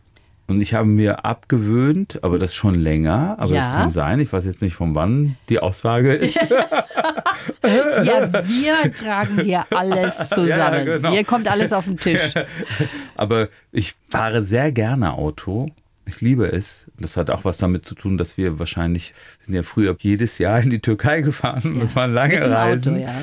Und 0.46 0.60
ich 0.60 0.74
habe 0.74 0.86
mir 0.86 1.24
abgewöhnt, 1.24 2.22
aber 2.22 2.38
das 2.38 2.54
schon 2.54 2.74
länger, 2.74 3.36
aber 3.38 3.54
das 3.54 3.66
Ja. 3.66 3.72
kann 3.72 3.92
sein, 3.92 4.20
ich 4.20 4.30
weiß 4.30 4.44
jetzt 4.44 4.60
nicht 4.60 4.74
von 4.74 4.94
wann 4.94 5.36
die 5.48 5.58
Aussage 5.60 6.12
ist. 6.14 6.38
Ja, 8.04 8.30
wir 8.46 8.92
tragen 8.94 9.40
hier 9.40 9.64
alles 9.70 10.28
zusammen. 10.30 10.84
genau. 10.84 11.10
Hier 11.10 11.24
kommt 11.24 11.48
alles 11.50 11.72
auf 11.72 11.84
den 11.86 11.96
Tisch. 11.96 12.32
Aber 13.16 13.48
ich 13.72 13.94
fahre 14.10 14.42
sehr 14.44 14.70
gerne 14.72 15.14
Auto. 15.14 15.70
Ich 16.06 16.20
liebe 16.20 16.46
es. 16.52 16.90
Das 16.98 17.16
hat 17.16 17.30
auch 17.30 17.44
was 17.44 17.58
damit 17.58 17.86
zu 17.86 17.94
tun, 17.94 18.18
dass 18.18 18.36
wir 18.36 18.58
wahrscheinlich, 18.58 19.14
wir 19.38 19.44
sind 19.46 19.54
ja 19.54 19.62
früher 19.62 19.96
jedes 19.98 20.38
Jahr 20.38 20.60
in 20.60 20.70
die 20.70 20.80
Türkei 20.80 21.20
gefahren. 21.22 21.74
und 21.74 21.80
das 21.80 21.96
waren 21.96 22.12
lange 22.12 22.34
dem 22.34 22.44
Auto, 22.44 22.54
Reisen. 22.54 23.00
ja. 23.00 23.14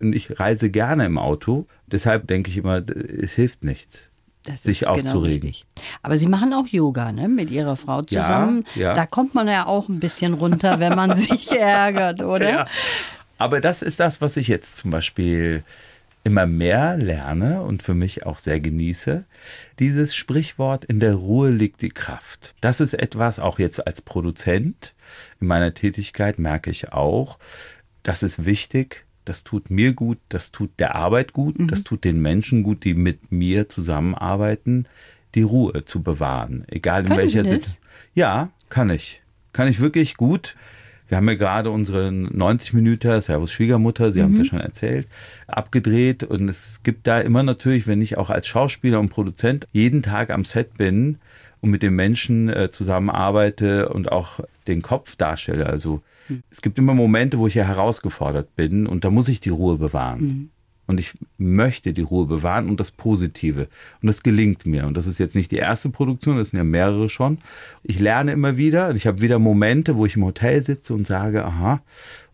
Und 0.00 0.12
ich 0.12 0.38
reise 0.38 0.70
gerne 0.70 1.06
im 1.06 1.18
Auto. 1.18 1.66
Deshalb 1.86 2.26
denke 2.28 2.50
ich 2.50 2.56
immer, 2.58 2.82
es 3.22 3.32
hilft 3.32 3.64
nichts. 3.64 4.10
Das 4.44 4.62
sich 4.62 4.82
ist 4.82 4.88
genau 4.88 5.00
aufzuregen. 5.00 5.48
richtig. 5.50 5.66
Aber 6.02 6.18
Sie 6.18 6.28
machen 6.28 6.54
auch 6.54 6.66
Yoga, 6.66 7.12
ne? 7.12 7.28
Mit 7.28 7.50
Ihrer 7.50 7.76
Frau 7.76 8.00
Ja, 8.08 8.22
zusammen. 8.24 8.64
ja. 8.76 8.94
Da 8.94 9.04
kommt 9.06 9.34
man 9.34 9.46
ja 9.48 9.66
auch 9.66 9.88
ein 9.88 10.00
bisschen 10.00 10.34
runter, 10.34 10.80
wenn 10.80 10.94
man 10.94 11.16
sich 11.18 11.50
ärgert, 11.52 12.22
oder? 12.22 12.48
Ja. 12.50 12.66
Aber 13.36 13.60
das 13.60 13.82
ist 13.82 14.00
das, 14.00 14.20
was 14.20 14.36
ich 14.36 14.48
jetzt 14.48 14.76
zum 14.78 14.90
Beispiel 14.90 15.62
immer 16.24 16.46
mehr 16.46 16.96
lerne 16.96 17.62
und 17.62 17.82
für 17.82 17.94
mich 17.94 18.26
auch 18.26 18.38
sehr 18.38 18.60
genieße. 18.60 19.24
Dieses 19.78 20.14
Sprichwort, 20.14 20.84
in 20.84 21.00
der 21.00 21.14
Ruhe 21.14 21.50
liegt 21.50 21.82
die 21.82 21.88
Kraft. 21.88 22.54
Das 22.60 22.80
ist 22.80 22.94
etwas, 22.94 23.38
auch 23.38 23.58
jetzt 23.58 23.86
als 23.86 24.02
Produzent 24.02 24.94
in 25.40 25.46
meiner 25.46 25.74
Tätigkeit 25.74 26.38
merke 26.38 26.70
ich 26.70 26.92
auch, 26.92 27.38
das 28.02 28.22
ist 28.22 28.44
wichtig. 28.44 29.04
Das 29.24 29.44
tut 29.44 29.68
mir 29.68 29.92
gut, 29.92 30.16
das 30.30 30.52
tut 30.52 30.70
der 30.78 30.94
Arbeit 30.94 31.34
gut, 31.34 31.56
das 31.70 31.84
tut 31.84 32.02
den 32.04 32.22
Menschen 32.22 32.62
gut, 32.62 32.84
die 32.84 32.94
mit 32.94 33.30
mir 33.30 33.68
zusammenarbeiten, 33.68 34.86
die 35.34 35.42
Ruhe 35.42 35.84
zu 35.84 36.02
bewahren. 36.02 36.64
Egal 36.68 37.02
in 37.02 37.08
Können 37.08 37.18
welcher? 37.18 37.42
Situation. 37.44 37.76
Ja, 38.14 38.50
kann 38.70 38.88
ich. 38.88 39.20
Kann 39.52 39.68
ich 39.68 39.80
wirklich 39.80 40.16
gut. 40.16 40.56
Wir 41.08 41.16
haben 41.16 41.28
ja 41.28 41.34
gerade 41.34 41.70
unseren 41.70 42.28
90 42.36 42.74
Minuten 42.74 43.20
Servus 43.20 43.52
Schwiegermutter, 43.52 44.12
Sie 44.12 44.22
haben 44.22 44.32
es 44.32 44.38
ja 44.38 44.44
schon 44.44 44.60
erzählt, 44.60 45.08
abgedreht. 45.46 46.22
Und 46.22 46.48
es 46.48 46.82
gibt 46.82 47.06
da 47.06 47.20
immer 47.20 47.42
natürlich, 47.42 47.86
wenn 47.86 48.02
ich 48.02 48.18
auch 48.18 48.30
als 48.30 48.46
Schauspieler 48.46 49.00
und 49.00 49.08
Produzent 49.08 49.66
jeden 49.72 50.02
Tag 50.02 50.30
am 50.30 50.44
Set 50.44 50.76
bin 50.76 51.18
und 51.60 51.70
mit 51.70 51.82
den 51.82 51.94
Menschen 51.94 52.48
äh, 52.50 52.70
zusammenarbeite 52.70 53.88
und 53.88 54.12
auch 54.12 54.40
den 54.66 54.82
Kopf 54.82 55.16
darstelle, 55.16 55.66
also 55.66 56.02
Es 56.50 56.62
gibt 56.62 56.78
immer 56.78 56.94
Momente, 56.94 57.38
wo 57.38 57.46
ich 57.46 57.54
ja 57.54 57.64
herausgefordert 57.64 58.54
bin 58.54 58.86
und 58.86 59.04
da 59.04 59.10
muss 59.10 59.28
ich 59.28 59.40
die 59.40 59.48
Ruhe 59.48 59.78
bewahren. 59.78 60.50
Und 60.88 60.98
ich 60.98 61.12
möchte 61.36 61.92
die 61.92 62.02
Ruhe 62.02 62.26
bewahren 62.26 62.68
und 62.68 62.80
das 62.80 62.90
Positive. 62.90 63.68
Und 64.02 64.06
das 64.06 64.22
gelingt 64.22 64.64
mir. 64.66 64.86
Und 64.86 64.96
das 64.96 65.06
ist 65.06 65.18
jetzt 65.18 65.36
nicht 65.36 65.52
die 65.52 65.58
erste 65.58 65.90
Produktion, 65.90 66.38
das 66.38 66.48
sind 66.48 66.56
ja 66.56 66.64
mehrere 66.64 67.10
schon. 67.10 67.38
Ich 67.82 68.00
lerne 68.00 68.32
immer 68.32 68.56
wieder. 68.56 68.92
Ich 68.96 69.06
habe 69.06 69.20
wieder 69.20 69.38
Momente, 69.38 69.96
wo 69.96 70.06
ich 70.06 70.16
im 70.16 70.24
Hotel 70.24 70.62
sitze 70.62 70.94
und 70.94 71.06
sage, 71.06 71.44
aha, 71.44 71.82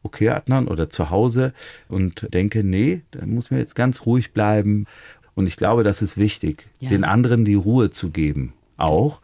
okay, 0.05 0.29
Adnan, 0.29 0.69
oder 0.69 0.89
zu 0.89 1.11
Hause 1.11 1.53
und 1.89 2.29
denke, 2.33 2.63
nee, 2.63 3.03
da 3.11 3.27
muss 3.27 3.51
mir 3.51 3.59
jetzt 3.59 3.75
ganz 3.75 4.07
ruhig 4.07 4.33
bleiben. 4.33 4.87
Und 5.35 5.49
ich 5.49 5.57
glaube, 5.57 5.83
das 5.83 6.01
ist 6.01 6.17
wichtig, 6.17 6.69
Ja. 6.79 6.91
den 6.91 7.03
anderen 7.03 7.45
die 7.45 7.55
Ruhe 7.55 7.91
zu 7.91 8.11
geben. 8.11 8.53
Auch 8.77 9.21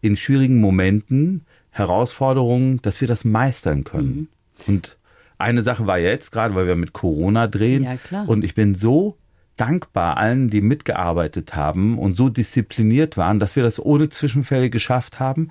in 0.00 0.14
schwierigen 0.16 0.60
Momenten, 0.60 1.42
Herausforderungen, 1.70 2.80
dass 2.82 3.00
wir 3.00 3.08
das 3.08 3.24
meistern 3.24 3.82
können. 3.82 4.28
Mhm. 4.66 4.74
Und 4.74 4.96
eine 5.38 5.62
Sache 5.62 5.86
war 5.86 5.98
jetzt, 5.98 6.30
gerade 6.32 6.54
weil 6.54 6.66
wir 6.66 6.76
mit 6.76 6.92
Corona 6.92 7.46
drehen, 7.46 7.84
Ja, 7.84 7.96
klar. 7.96 8.28
und 8.28 8.44
ich 8.44 8.54
bin 8.54 8.74
so 8.74 9.16
dankbar 9.56 10.16
allen, 10.16 10.50
die 10.50 10.60
mitgearbeitet 10.60 11.54
haben 11.54 11.98
und 11.98 12.16
so 12.16 12.28
diszipliniert 12.28 13.16
waren, 13.16 13.38
dass 13.38 13.54
wir 13.56 13.62
das 13.62 13.78
ohne 13.78 14.08
Zwischenfälle 14.08 14.68
geschafft 14.70 15.20
haben. 15.20 15.50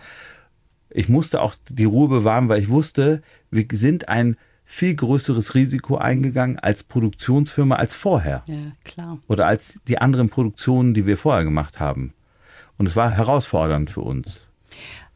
Ich 0.90 1.10
musste 1.10 1.42
auch 1.42 1.56
die 1.70 1.86
Ruhe 1.86 2.08
bewahren, 2.10 2.50
weil 2.50 2.62
ich 2.62 2.70
wusste, 2.70 3.22
wir 3.50 3.66
sind 3.72 4.10
ein 4.10 4.36
viel 4.66 4.96
größeres 4.96 5.56
Risiko 5.56 5.98
eingegangen 5.98 6.60
als 6.60 6.84
Produktionsfirma 6.84 7.76
als 7.76 7.96
vorher 7.96 8.44
Ja, 8.46 8.56
klar. 8.84 9.20
oder 9.28 9.48
als 9.48 9.80
die 9.88 9.98
anderen 10.00 10.30
Produktionen, 10.30 10.94
die 10.94 11.06
wir 11.06 11.18
vorher 11.18 11.44
gemacht 11.44 11.80
haben. 11.80 12.14
Und 12.78 12.88
es 12.88 12.96
war 12.96 13.12
herausfordernd 13.12 13.90
für 13.92 14.02
uns. 14.02 14.46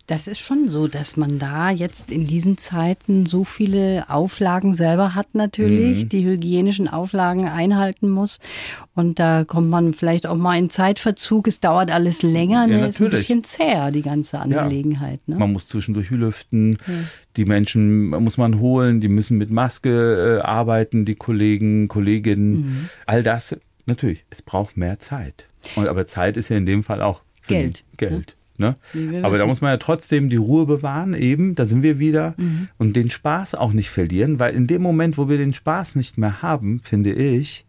Das 0.08 0.26
ist 0.28 0.40
schon 0.40 0.70
so, 0.70 0.88
dass 0.88 1.18
man 1.18 1.38
da 1.38 1.70
jetzt 1.70 2.14
in 2.14 2.24
diesen 2.26 2.58
Zeiten 2.58 3.26
so 3.26 3.44
viele 3.44 4.06
Auflagen 4.08 4.74
selber 4.74 5.16
hat 5.16 5.36
natürlich, 5.36 6.06
Mhm. 6.06 6.10
die 6.10 6.24
hygienischen 6.26 6.88
Auflagen 6.88 7.50
einhalten 7.50 8.10
muss. 8.10 8.40
Und 8.96 9.20
da 9.20 9.44
kommt 9.44 9.70
man 9.70 9.94
vielleicht 9.94 10.26
auch 10.26 10.38
mal 10.38 10.58
in 10.58 10.70
Zeitverzug. 10.70 11.48
Es 11.50 11.60
dauert 11.60 11.92
alles 11.92 12.22
länger. 12.22 12.62
Ja, 12.62 12.68
Ne? 12.68 12.74
Ist 12.88 13.02
ein 13.02 13.04
natürlich. 13.06 13.28
bisschen 13.28 13.44
zäher, 13.44 13.92
die 13.92 14.02
ganze 14.02 14.40
Angelegenheit. 14.40 15.20
Ne? 15.28 15.36
Man 15.36 15.52
muss 15.52 15.68
zwischendurch 15.68 16.10
lüften. 16.10 16.78
Die 17.36 17.44
Menschen 17.44 18.08
muss 18.08 18.38
man 18.38 18.60
holen, 18.62 19.02
die 19.02 19.10
müssen 19.10 19.38
mit 19.38 19.52
Maske 19.52 20.40
äh, 20.40 20.42
arbeiten, 20.42 21.04
die 21.04 21.16
Kollegen, 21.16 21.90
Kolleginnen. 21.90 22.52
Mhm. 22.54 22.90
All 23.08 23.24
das, 23.24 23.58
natürlich, 23.86 24.24
es 24.30 24.42
braucht 24.42 24.78
mehr 24.78 25.00
Zeit. 25.00 25.48
Und, 25.76 25.90
aber 25.90 26.08
Zeit 26.08 26.38
ist 26.38 26.48
ja 26.48 26.56
in 26.56 26.66
dem 26.66 26.86
Fall 26.86 27.02
auch 27.02 27.24
Geld, 27.48 27.84
Geld. 27.98 28.12
Ne? 28.14 28.24
Wir 28.58 29.24
Aber 29.24 29.38
da 29.38 29.46
muss 29.46 29.62
man 29.62 29.72
ja 29.72 29.78
trotzdem 29.78 30.30
die 30.30 30.36
Ruhe 30.36 30.66
bewahren, 30.66 31.14
eben, 31.14 31.56
da 31.56 31.66
sind 31.66 31.84
wir 31.84 32.00
wieder, 32.00 32.34
Mhm. 32.38 32.68
und 32.78 32.96
den 32.96 33.10
Spaß 33.10 33.56
auch 33.56 33.72
nicht 33.74 33.90
verlieren, 33.90 34.40
weil 34.40 34.56
in 34.56 34.68
dem 34.68 34.82
Moment, 34.82 35.18
wo 35.18 35.30
wir 35.30 35.38
den 35.38 35.54
Spaß 35.54 35.96
nicht 35.96 36.18
mehr 36.18 36.42
haben, 36.42 36.80
finde 36.80 37.14
ich, 37.14 37.66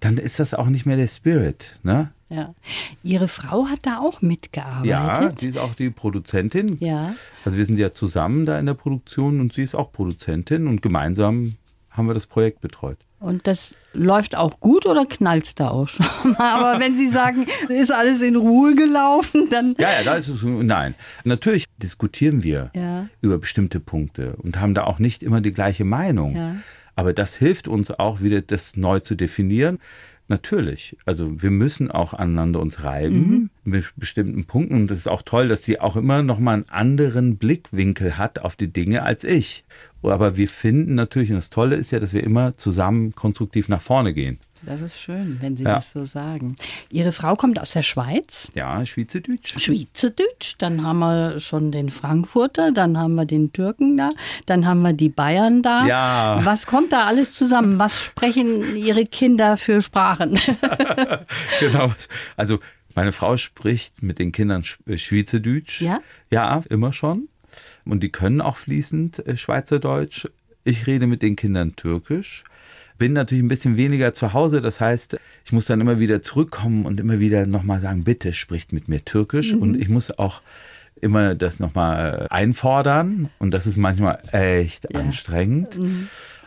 dann 0.00 0.18
ist 0.18 0.38
das 0.40 0.54
auch 0.54 0.66
nicht 0.66 0.86
mehr 0.86 0.96
der 0.96 1.08
Spirit. 1.08 1.78
Ne? 1.82 2.10
Ja. 2.28 2.54
Ihre 3.02 3.28
Frau 3.28 3.66
hat 3.66 3.80
da 3.82 3.98
auch 3.98 4.22
Ja, 4.22 4.28
mitgearbeitet. 4.28 5.38
sie 5.40 5.46
ist 5.48 5.58
auch 5.58 5.74
die 5.74 5.90
Produzentin. 5.90 6.76
Ja. 6.80 7.14
Also 7.44 7.58
wir 7.58 7.66
sind 7.66 7.78
ja 7.78 7.92
zusammen 7.92 8.46
da 8.46 8.58
in 8.58 8.66
der 8.66 8.74
Produktion 8.74 9.40
und 9.40 9.52
sie 9.52 9.62
ist 9.62 9.74
auch 9.74 9.92
Produzentin 9.92 10.66
und 10.66 10.82
gemeinsam 10.82 11.54
haben 11.90 12.06
wir 12.06 12.14
das 12.14 12.26
Projekt 12.26 12.60
betreut. 12.62 12.98
Und 13.22 13.46
das 13.46 13.74
läuft 13.92 14.36
auch 14.36 14.58
gut 14.60 14.84
oder 14.84 15.06
knallt 15.06 15.60
da 15.60 15.68
auch 15.70 15.88
schon? 15.88 16.04
Aber 16.38 16.80
wenn 16.80 16.96
Sie 16.96 17.08
sagen, 17.08 17.46
ist 17.68 17.92
alles 17.92 18.20
in 18.20 18.36
Ruhe 18.36 18.74
gelaufen, 18.74 19.48
dann. 19.50 19.74
Ja, 19.78 19.92
ja, 19.92 20.02
da 20.02 20.14
ist 20.16 20.28
es, 20.28 20.42
nein. 20.42 20.94
Natürlich 21.24 21.66
diskutieren 21.78 22.42
wir 22.42 22.70
Ja. 22.74 23.06
über 23.20 23.38
bestimmte 23.38 23.80
Punkte 23.80 24.34
und 24.36 24.58
haben 24.60 24.74
da 24.74 24.84
auch 24.84 24.98
nicht 24.98 25.22
immer 25.22 25.40
die 25.40 25.52
gleiche 25.52 25.84
Meinung. 25.84 26.36
Ja. 26.36 26.56
Aber 26.96 27.12
das 27.12 27.36
hilft 27.36 27.68
uns 27.68 27.90
auch 27.90 28.20
wieder, 28.20 28.42
das 28.42 28.76
neu 28.76 29.00
zu 29.00 29.14
definieren. 29.14 29.78
Natürlich, 30.28 30.96
also 31.04 31.42
wir 31.42 31.50
müssen 31.50 31.90
auch 31.90 32.14
aneinander 32.14 32.60
uns 32.60 32.84
reiben 32.84 33.30
mit 33.42 33.50
bestimmten 33.64 34.44
Punkten 34.44 34.74
und 34.74 34.90
es 34.90 34.98
ist 34.98 35.06
auch 35.08 35.22
toll, 35.22 35.48
dass 35.48 35.64
sie 35.64 35.78
auch 35.80 35.96
immer 35.96 36.22
noch 36.22 36.38
mal 36.38 36.54
einen 36.54 36.68
anderen 36.68 37.36
Blickwinkel 37.36 38.18
hat 38.18 38.40
auf 38.40 38.56
die 38.56 38.72
Dinge 38.72 39.02
als 39.02 39.24
ich. 39.24 39.64
Aber 40.04 40.36
wir 40.36 40.48
finden 40.48 40.96
natürlich, 40.96 41.30
und 41.30 41.36
das 41.36 41.48
Tolle 41.48 41.76
ist 41.76 41.92
ja, 41.92 42.00
dass 42.00 42.12
wir 42.12 42.24
immer 42.24 42.56
zusammen 42.56 43.14
konstruktiv 43.14 43.68
nach 43.68 43.80
vorne 43.80 44.12
gehen. 44.12 44.38
Das 44.66 44.80
ist 44.80 44.98
schön, 45.00 45.36
wenn 45.40 45.56
Sie 45.56 45.62
Ja. 45.62 45.76
das 45.76 45.92
so 45.92 46.04
sagen. 46.04 46.56
Ihre 46.90 47.12
Frau 47.12 47.36
kommt 47.36 47.60
aus 47.60 47.70
der 47.70 47.84
Schweiz. 47.84 48.50
Ja, 48.56 48.84
Schweizerdeutsch. 48.84 49.60
Schweizerdeutsch, 49.60 50.56
dann 50.58 50.82
haben 50.82 50.98
wir 50.98 51.38
schon 51.38 51.70
den 51.70 51.88
Frankfurter, 51.88 52.72
dann 52.72 52.98
haben 52.98 53.14
wir 53.14 53.26
den 53.26 53.52
Türken 53.52 53.96
da, 53.96 54.10
dann 54.46 54.66
haben 54.66 54.82
wir 54.82 54.92
die 54.92 55.08
Bayern 55.08 55.62
da. 55.62 55.86
Ja. 55.86 56.40
Was 56.44 56.66
kommt 56.66 56.92
da 56.92 57.06
alles 57.06 57.32
zusammen? 57.34 57.78
Was 57.78 58.02
sprechen 58.02 58.74
Ihre 58.76 59.04
Kinder 59.04 59.56
für 59.56 59.82
Sprachen? 59.82 60.36
genau. 61.60 61.92
Also 62.36 62.58
meine 62.96 63.12
Frau 63.12 63.36
spricht 63.36 64.02
mit 64.02 64.18
den 64.18 64.32
Kindern 64.32 64.64
äh, 64.86 64.96
Schweizerdeutsch. 64.96 65.82
Ja? 65.82 66.00
Ja, 66.30 66.62
immer 66.68 66.92
schon. 66.92 67.28
Und 67.84 68.02
die 68.02 68.10
können 68.10 68.40
auch 68.40 68.56
fließend 68.56 69.26
äh, 69.26 69.36
Schweizerdeutsch. 69.36 70.26
Ich 70.64 70.86
rede 70.86 71.06
mit 71.06 71.22
den 71.22 71.36
Kindern 71.36 71.74
Türkisch. 71.76 72.44
Bin 72.98 73.14
natürlich 73.14 73.42
ein 73.42 73.48
bisschen 73.48 73.76
weniger 73.76 74.14
zu 74.14 74.32
Hause. 74.32 74.60
Das 74.60 74.80
heißt, 74.80 75.18
ich 75.44 75.52
muss 75.52 75.66
dann 75.66 75.80
immer 75.80 75.98
wieder 75.98 76.22
zurückkommen 76.22 76.86
und 76.86 77.00
immer 77.00 77.18
wieder 77.18 77.46
nochmal 77.46 77.80
sagen, 77.80 78.04
bitte 78.04 78.32
spricht 78.32 78.72
mit 78.72 78.88
mir 78.88 79.04
Türkisch. 79.04 79.52
Und 79.52 79.74
ich 79.80 79.88
muss 79.88 80.16
auch 80.18 80.42
immer 81.00 81.34
das 81.34 81.58
nochmal 81.58 82.28
einfordern. 82.30 83.28
Und 83.40 83.50
das 83.52 83.66
ist 83.66 83.76
manchmal 83.76 84.20
echt 84.30 84.94
anstrengend. 84.94 85.78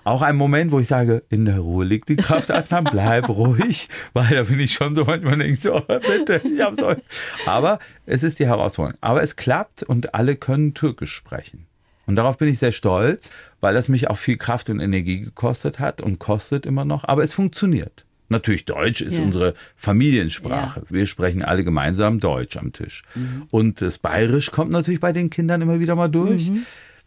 Auch 0.06 0.22
ein 0.22 0.36
Moment, 0.38 0.72
wo 0.72 0.80
ich 0.80 0.88
sage, 0.88 1.24
in 1.30 1.46
der 1.46 1.58
Ruhe 1.60 1.84
liegt 1.84 2.08
die 2.10 2.16
Kraft, 2.16 2.52
Adnan, 2.52 2.84
bleib 2.86 3.28
ruhig, 3.28 3.90
weil 4.14 4.36
da 4.36 4.44
bin 4.44 4.60
ich 4.60 4.72
schon 4.74 4.96
so 4.96 5.04
manchmal 5.04 5.38
denke, 5.40 5.60
so, 5.60 5.82
bitte, 5.88 6.42
ich 6.48 6.62
hab's 6.62 6.82
euch. 6.82 7.00
Aber 7.48 7.80
es 8.06 8.22
ist 8.24 8.38
die 8.40 8.46
Herausforderung. 8.46 8.98
Aber 9.02 9.24
es 9.24 9.36
klappt 9.36 9.82
und 9.84 10.14
alle 10.14 10.36
können 10.36 10.74
Türkisch 10.76 11.12
sprechen. 11.14 11.66
Und 12.06 12.18
darauf 12.18 12.38
bin 12.38 12.48
ich 12.48 12.60
sehr 12.60 12.72
stolz, 12.72 13.32
weil 13.62 13.74
das 13.74 13.90
mich 13.90 14.08
auch 14.12 14.18
viel 14.18 14.38
Kraft 14.38 14.70
und 14.70 14.80
Energie 14.80 15.22
gekostet 15.22 15.80
hat 15.80 16.02
und 16.02 16.20
kostet 16.20 16.68
immer 16.68 16.86
noch. 16.86 17.04
Aber 17.06 17.24
es 17.24 17.34
funktioniert. 17.34 18.06
Natürlich, 18.30 18.66
Deutsch 18.66 19.02
ist 19.02 19.18
Ja. 19.18 19.24
unsere 19.24 19.56
Familiensprache. 19.76 20.84
Wir 20.90 21.08
sprechen 21.08 21.44
alle 21.44 21.64
gemeinsam 21.64 22.20
Deutsch 22.20 22.58
am 22.58 22.74
Tisch. 22.74 23.04
Und 23.50 23.82
das 23.82 23.98
Bayerisch 23.98 24.52
kommt 24.52 24.70
natürlich 24.72 25.00
bei 25.00 25.12
den 25.14 25.30
Kindern 25.32 25.62
immer 25.64 25.80
wieder 25.80 25.96
mal 25.96 26.10
durch. 26.10 26.52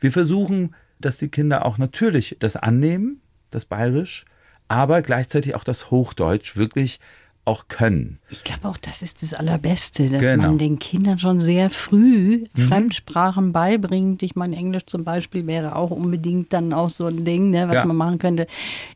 Wir 0.01 0.11
versuchen, 0.13 0.75
dass 1.01 1.19
die 1.19 1.29
Kinder 1.29 1.65
auch 1.67 1.79
natürlich 1.79 2.37
das 2.39 2.57
annehmen, 2.57 3.21
das 3.51 3.65
Bayerisch, 3.65 4.25
aber 4.69 5.03
gleichzeitig 5.03 5.55
auch 5.55 5.65
das 5.65 5.91
Hochdeutsch 5.91 6.57
wirklich 6.57 7.01
auch 7.45 7.69
können. 7.69 8.19
Ich 8.29 8.45
glaube 8.45 8.69
auch, 8.69 8.77
das 8.77 9.01
ist 9.01 9.23
das 9.23 9.33
Allerbeste, 9.33 10.11
dass 10.11 10.21
Genau. 10.21 10.43
man 10.49 10.59
den 10.59 10.79
Kindern 10.79 11.19
schon 11.19 11.39
sehr 11.39 11.71
früh 11.71 12.45
Fremdsprachen 12.55 13.53
beibringt. 13.55 14.23
Ich 14.23 14.37
meine, 14.37 14.55
Englisch 14.55 14.85
zum 14.85 15.03
Beispiel 15.03 15.47
wäre 15.47 15.75
auch 15.75 15.91
unbedingt 15.91 16.53
dann 16.53 16.75
auch 16.75 16.91
so 16.91 17.07
ein 17.07 17.25
Ding, 17.25 17.49
ne, 17.49 17.67
was 17.67 17.77
Ja. 17.77 17.85
man 17.87 17.97
machen 17.97 18.19
könnte. 18.19 18.47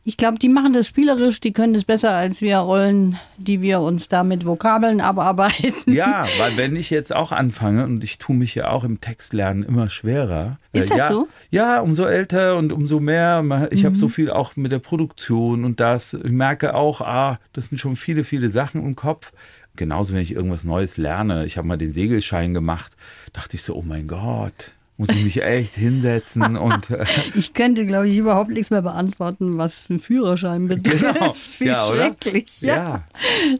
Ich 0.05 0.19
glaube, 0.19 0.38
die 0.38 0.51
machen 0.51 0.75
das 0.75 0.87
spielerisch, 0.87 1.41
die 1.41 1.53
können 1.55 1.73
das 1.73 1.85
besser 1.85 2.11
als 2.11 2.43
wir 2.43 2.59
Rollen, 2.59 3.19
die 3.38 3.62
wir 3.62 3.81
uns 3.81 4.09
da 4.09 4.23
mit 4.23 4.45
Vokabeln 4.45 5.01
abarbeiten. 5.01 5.91
Ja, 5.93 6.27
weil 6.38 6.57
wenn 6.59 6.77
ich 6.77 6.91
jetzt 6.91 7.15
auch 7.15 7.33
anfange 7.33 7.85
und 7.85 8.05
ich 8.05 8.19
tue 8.19 8.37
mich 8.37 8.55
ja 8.55 8.69
auch 8.69 8.85
im 8.85 9.01
Textlernen 9.01 9.62
immer 9.62 9.88
schwerer. 9.88 10.59
Ist 10.73 10.87
äh, 10.87 10.89
das 10.91 10.99
ja, 10.99 11.09
so? 11.09 11.29
Ja, 11.51 11.81
umso 11.81 12.05
älter 12.05 12.57
und 12.57 12.73
umso 12.73 13.01
mehr. 13.01 13.69
Ich 13.71 13.85
habe 13.85 13.97
so 13.97 14.09
viel 14.09 14.31
auch 14.31 14.57
mit 14.57 14.73
der 14.73 14.79
Produktion 14.79 15.65
und 15.65 15.81
das. 15.81 16.15
Ich 16.15 16.31
merke 16.31 16.75
auch, 16.75 17.01
ah, 17.01 17.39
das 17.53 17.67
sind 17.67 17.79
schon 17.79 17.97
viele, 17.97 18.25
viele 18.25 18.51
Sachen 18.51 18.85
im 18.85 18.97
Kopf. 18.97 19.33
Genauso, 19.77 20.15
wenn 20.15 20.21
ich 20.21 20.35
irgendwas 20.35 20.65
Neues 20.65 20.97
lerne. 20.97 21.47
Ich 21.47 21.57
habe 21.57 21.67
mal 21.67 21.79
den 21.79 21.93
Segelschein 21.93 22.53
gemacht, 22.53 22.97
dachte 23.33 23.57
ich 23.57 23.63
so, 23.63 23.75
oh 23.75 23.83
mein 23.83 24.07
Gott, 24.07 24.73
muss 25.03 25.17
ich 25.17 25.25
mich 25.25 25.43
echt 25.43 25.75
hinsetzen 25.75 26.57
und 26.57 26.91
äh, 26.91 27.05
Ich 27.35 27.55
könnte, 27.55 27.87
glaube 27.87 28.09
ich, 28.09 28.17
überhaupt 28.17 28.51
nichts 28.51 28.71
mehr 28.71 28.83
beantworten, 28.83 29.59
was 29.59 29.91
einen 29.91 29.99
Führerschein 29.99 30.69
betrifft. 30.69 31.01
Genau. 31.01 31.35
Wie 31.59 31.65
Ja, 31.67 31.88
oder? 31.88 31.97
schrecklich. 32.05 32.61
Ja. 32.61 32.75
Ja. 32.75 33.05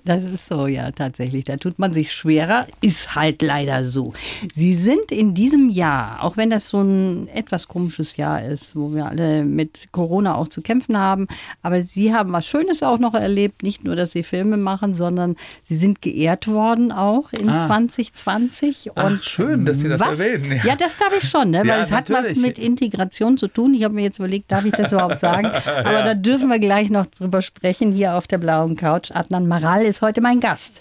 Das 0.05 0.23
ist 0.23 0.47
so, 0.47 0.67
ja, 0.69 0.91
tatsächlich. 0.93 1.45
Da 1.45 1.57
tut 1.57 1.79
man 1.81 1.93
sich 1.93 2.13
schwerer. 2.13 2.67
Ist 2.81 3.17
halt 3.17 3.43
leider 3.43 3.83
so. 3.85 4.13
Sie 4.55 4.75
sind 4.77 5.11
in 5.11 5.35
diesem 5.35 5.69
Jahr, 5.69 6.23
auch 6.23 6.37
wenn 6.37 6.51
das 6.51 6.69
so 6.69 6.81
ein 6.81 7.27
etwas 7.29 7.67
komisches 7.67 8.17
Jahr 8.17 8.45
ist, 8.45 8.77
wo 8.77 8.95
wir 8.95 9.07
alle 9.07 9.45
mit 9.45 9.89
Corona 9.91 10.37
auch 10.37 10.47
zu 10.49 10.63
kämpfen 10.63 10.97
haben, 10.97 11.27
aber 11.63 11.83
Sie 11.83 12.15
haben 12.15 12.33
was 12.33 12.47
Schönes 12.47 12.83
auch 12.85 12.99
noch 13.01 13.15
erlebt. 13.15 13.63
Nicht 13.65 13.83
nur, 13.85 13.97
dass 13.97 14.13
Sie 14.13 14.23
Filme 14.23 14.57
machen, 14.57 14.95
sondern 14.95 15.35
Sie 15.65 15.77
sind 15.77 16.03
geehrt 16.03 16.47
worden 16.47 16.93
auch 16.93 17.33
in 17.33 17.49
Ah. 17.49 17.67
2020. 17.67 18.91
Ach, 18.95 19.23
schön, 19.23 19.65
dass 19.65 19.81
Sie 19.81 19.89
das 19.89 20.01
was, 20.01 20.19
erwähnen, 20.21 20.53
ja. 20.59 20.65
Ja. 20.65 20.77
das 20.77 20.97
darf 20.97 21.13
ich 21.21 21.29
schon, 21.33 21.51
ne? 21.51 21.61
weil 21.61 21.67
Ja, 21.67 21.83
es 21.83 21.91
hat 21.91 22.11
was 22.11 22.29
natürlich. 22.29 22.43
mit 22.43 22.59
Integration 22.59 23.37
zu 23.37 23.49
tun. 23.49 23.75
Ich 23.75 23.83
habe 23.85 23.95
mir 23.95 24.03
jetzt 24.03 24.19
überlegt, 24.19 24.53
darf 24.53 24.65
ich 24.65 24.73
das 24.73 24.93
überhaupt 24.93 25.19
sagen? 25.19 25.47
Aber 25.67 26.03
da 26.03 26.15
dürfen 26.15 26.49
wir 26.49 26.59
gleich 26.59 26.91
noch 26.91 27.07
drüber 27.07 27.43
sprechen, 27.43 27.91
hier 27.93 28.15
auf 28.15 28.27
der 28.27 28.39
blauen 28.39 28.77
Couch. 28.77 29.11
Adnan 29.13 29.49
Maral 29.49 29.85
ist 29.85 30.03
heute 30.03 30.21
mein 30.21 30.41
Gast. 30.41 30.81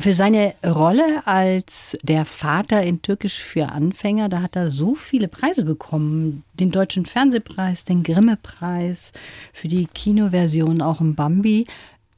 Für 0.00 0.12
seine 0.12 0.52
Rolle 0.66 1.22
als 1.26 1.96
der 2.02 2.26
Vater 2.26 2.82
in 2.82 3.00
Türkisch 3.00 3.42
für 3.42 3.70
Anfänger, 3.70 4.28
da 4.28 4.42
hat 4.42 4.54
er 4.54 4.70
so 4.70 4.94
viele 4.94 5.28
Preise 5.28 5.64
bekommen. 5.64 6.44
Den 6.60 6.70
Deutschen 6.70 7.06
Fernsehpreis, 7.06 7.86
den 7.86 8.02
Grimme-Preis, 8.02 9.12
für 9.54 9.68
die 9.68 9.86
Kinoversion 9.86 10.82
auch 10.82 11.00
im 11.00 11.14
Bambi. 11.14 11.66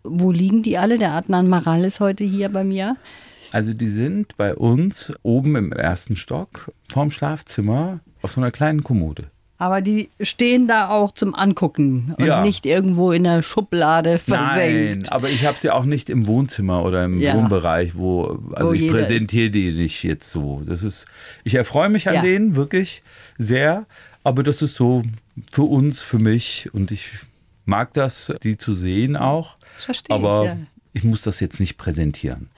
Wo 0.03 0.33
liegen 0.33 0.64
die 0.64 0.79
alle? 0.79 0.99
Der 0.99 1.12
Adnan 1.12 1.49
Maral 1.49 1.85
ist 1.85 2.01
heute 2.01 2.25
hier 2.25 2.49
bei 2.49 2.64
mir. 2.64 2.96
Also 3.52 3.72
die 3.74 3.88
sind 3.88 4.37
bei 4.37 4.54
uns 4.54 5.12
oben 5.22 5.56
im 5.56 5.72
ersten 5.72 6.16
Stock 6.16 6.72
vorm 6.88 7.11
Schlafzimmer 7.11 8.00
auf 8.22 8.32
so 8.32 8.40
einer 8.40 8.50
kleinen 8.50 8.82
Kommode. 8.85 9.24
Aber 9.59 9.80
die 9.80 10.11
stehen 10.20 10.68
da 10.68 10.90
auch 10.90 11.14
zum 11.14 11.35
Angucken 11.35 12.14
und 12.18 12.26
Ja. 12.26 12.42
nicht 12.42 12.66
irgendwo 12.66 13.11
in 13.12 13.24
der 13.24 13.42
Schublade 13.42 14.18
versenkt. 14.18 15.04
Nein, 15.04 15.09
aber 15.09 15.30
ich 15.30 15.46
habe 15.46 15.59
sie 15.59 15.70
auch 15.70 15.85
nicht 15.87 16.11
im 16.11 16.26
Wohnzimmer 16.26 16.85
oder 16.85 17.06
im 17.06 17.18
Ja. 17.18 17.35
Wohnbereich, 17.35 17.96
wo 17.96 18.38
also 18.52 18.70
Wo 18.70 18.74
ich 18.74 18.90
präsentiere 18.90 19.48
die 19.48 19.72
nicht 19.72 20.02
jetzt 20.02 20.30
so. 20.30 20.61
Das 20.66 20.82
ist, 20.82 21.06
ich 21.42 21.54
erfreue 21.54 21.88
mich 21.88 22.06
an 22.09 22.16
Ja. 22.16 22.22
denen 22.22 22.54
wirklich 22.54 23.02
sehr, 23.38 23.87
aber 24.24 24.42
das 24.42 24.61
ist 24.61 24.74
so 24.74 25.02
für 25.50 25.62
uns, 25.62 26.02
für 26.02 26.18
mich 26.18 26.68
und 26.74 26.90
ich 26.90 27.09
mag 27.64 27.94
das, 27.94 28.35
die 28.42 28.59
zu 28.59 28.74
sehen 28.74 29.16
auch. 29.16 29.56
Verstehe 29.78 30.14
ich, 30.14 30.22
aber 30.22 30.59
ich 30.92 31.02
muss 31.04 31.22
das 31.22 31.40
jetzt 31.40 31.61
nicht 31.61 31.78
präsentieren. 31.78 32.50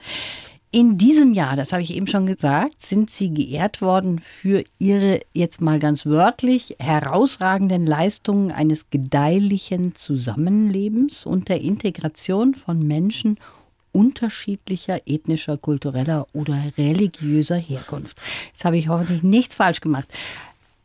In 0.71 0.99
diesem 0.99 1.33
Jahr, 1.33 1.55
das 1.55 1.71
habe 1.71 1.81
ich 1.81 1.95
eben 1.95 2.05
schon 2.05 2.27
gesagt, 2.27 2.83
sind 2.83 3.09
Sie 3.09 3.33
geehrt 3.33 3.81
worden 3.81 4.19
für 4.19 4.63
Ihre, 4.77 5.21
jetzt 5.33 5.61
mal 5.61 5.79
ganz 5.79 6.05
wörtlich, 6.05 6.75
herausragenden 6.77 7.87
Leistungen 7.87 8.51
eines 8.51 8.91
gedeihlichen 8.91 9.95
Zusammenlebens 9.95 11.25
und 11.25 11.49
der 11.49 11.61
Integration 11.61 12.53
von 12.53 12.85
Menschen 12.85 13.39
unterschiedlicher 13.93 14.99
ethnischer, 15.07 15.57
kultureller 15.57 16.27
oder 16.33 16.61
religiöser 16.77 17.57
Herkunft. 17.57 18.15
Jetzt 18.51 18.63
habe 18.63 18.77
ich 18.77 18.89
hoffentlich 18.89 19.23
nichts 19.23 19.55
falsch 19.55 19.81
gemacht. 19.81 20.07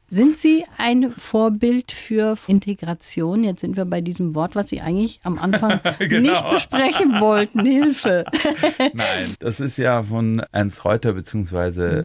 Sind 0.08 0.36
Sie 0.36 0.64
ein 0.78 1.10
Vorbild 1.12 1.90
für 1.90 2.36
Integration? 2.46 3.42
Jetzt 3.42 3.60
sind 3.60 3.76
wir 3.76 3.84
bei 3.84 4.00
diesem 4.00 4.34
Wort, 4.34 4.54
was 4.54 4.68
Sie 4.68 4.80
eigentlich 4.80 5.20
am 5.24 5.38
Anfang 5.38 5.80
Genau. 5.98 6.30
nicht 6.30 6.50
besprechen 6.50 7.20
wollten. 7.20 7.64
Hilfe. 7.64 8.24
Nein, 8.92 9.34
das 9.40 9.60
ist 9.60 9.76
ja 9.78 10.02
von 10.02 10.42
Ernst 10.52 10.84
Reuter 10.84 11.14
beziehungsweise 11.14 12.04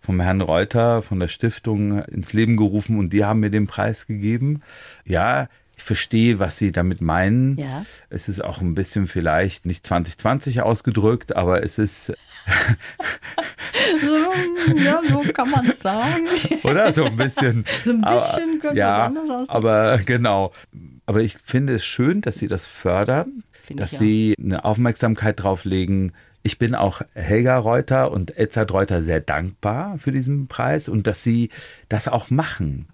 vom 0.00 0.20
Herrn 0.20 0.40
Reuter 0.40 1.00
von 1.02 1.20
der 1.20 1.28
Stiftung 1.28 2.02
ins 2.04 2.32
Leben 2.32 2.56
gerufen 2.56 2.98
und 2.98 3.12
die 3.12 3.24
haben 3.24 3.40
mir 3.40 3.50
den 3.50 3.66
Preis 3.66 4.06
gegeben. 4.06 4.62
Ja, 5.04 5.48
ich 5.82 5.86
verstehe, 5.86 6.38
was 6.38 6.58
Sie 6.58 6.70
damit 6.70 7.00
meinen. 7.00 7.58
Ja. 7.58 7.84
Es 8.08 8.28
ist 8.28 8.42
auch 8.42 8.60
ein 8.60 8.74
bisschen 8.74 9.08
vielleicht 9.08 9.66
nicht 9.66 9.84
2020 9.84 10.62
ausgedrückt, 10.62 11.34
aber 11.34 11.64
es 11.64 11.76
ist, 11.78 12.12
ja, 14.76 15.00
so 15.10 15.22
kann 15.32 15.50
man 15.50 15.66
es 15.66 15.80
sagen. 15.80 16.28
oder? 16.62 16.92
So 16.92 17.04
ein 17.04 17.16
bisschen. 17.16 17.64
So 17.84 17.90
ein 17.90 18.00
bisschen 18.00 18.04
aber, 18.04 18.36
könnte 18.36 18.66
man 18.66 18.76
ja, 18.76 19.06
anders 19.06 19.28
ausdrücken. 19.28 19.50
Aber 19.50 19.98
genau. 19.98 20.52
Aber 21.04 21.20
ich 21.20 21.36
finde 21.44 21.74
es 21.74 21.84
schön, 21.84 22.20
dass 22.20 22.36
Sie 22.36 22.46
das 22.46 22.66
fördern, 22.66 23.42
Finde 23.62 23.82
dass. 23.82 23.90
Sie 23.90 24.36
eine 24.40 24.64
Aufmerksamkeit 24.64 25.42
drauf 25.42 25.64
legen. 25.64 26.12
Ich 26.44 26.58
bin 26.58 26.74
auch 26.74 27.02
Helga 27.14 27.56
Reuter 27.58 28.10
und 28.10 28.36
Edzard 28.36 28.72
Reuter 28.72 29.02
sehr 29.04 29.20
dankbar 29.20 29.96
für 29.98 30.10
diesen 30.10 30.48
Preis 30.48 30.88
und 30.88 31.06
dass 31.06 31.22
Sie 31.22 31.50
das 31.88 32.08
auch 32.08 32.30
machen. 32.30 32.88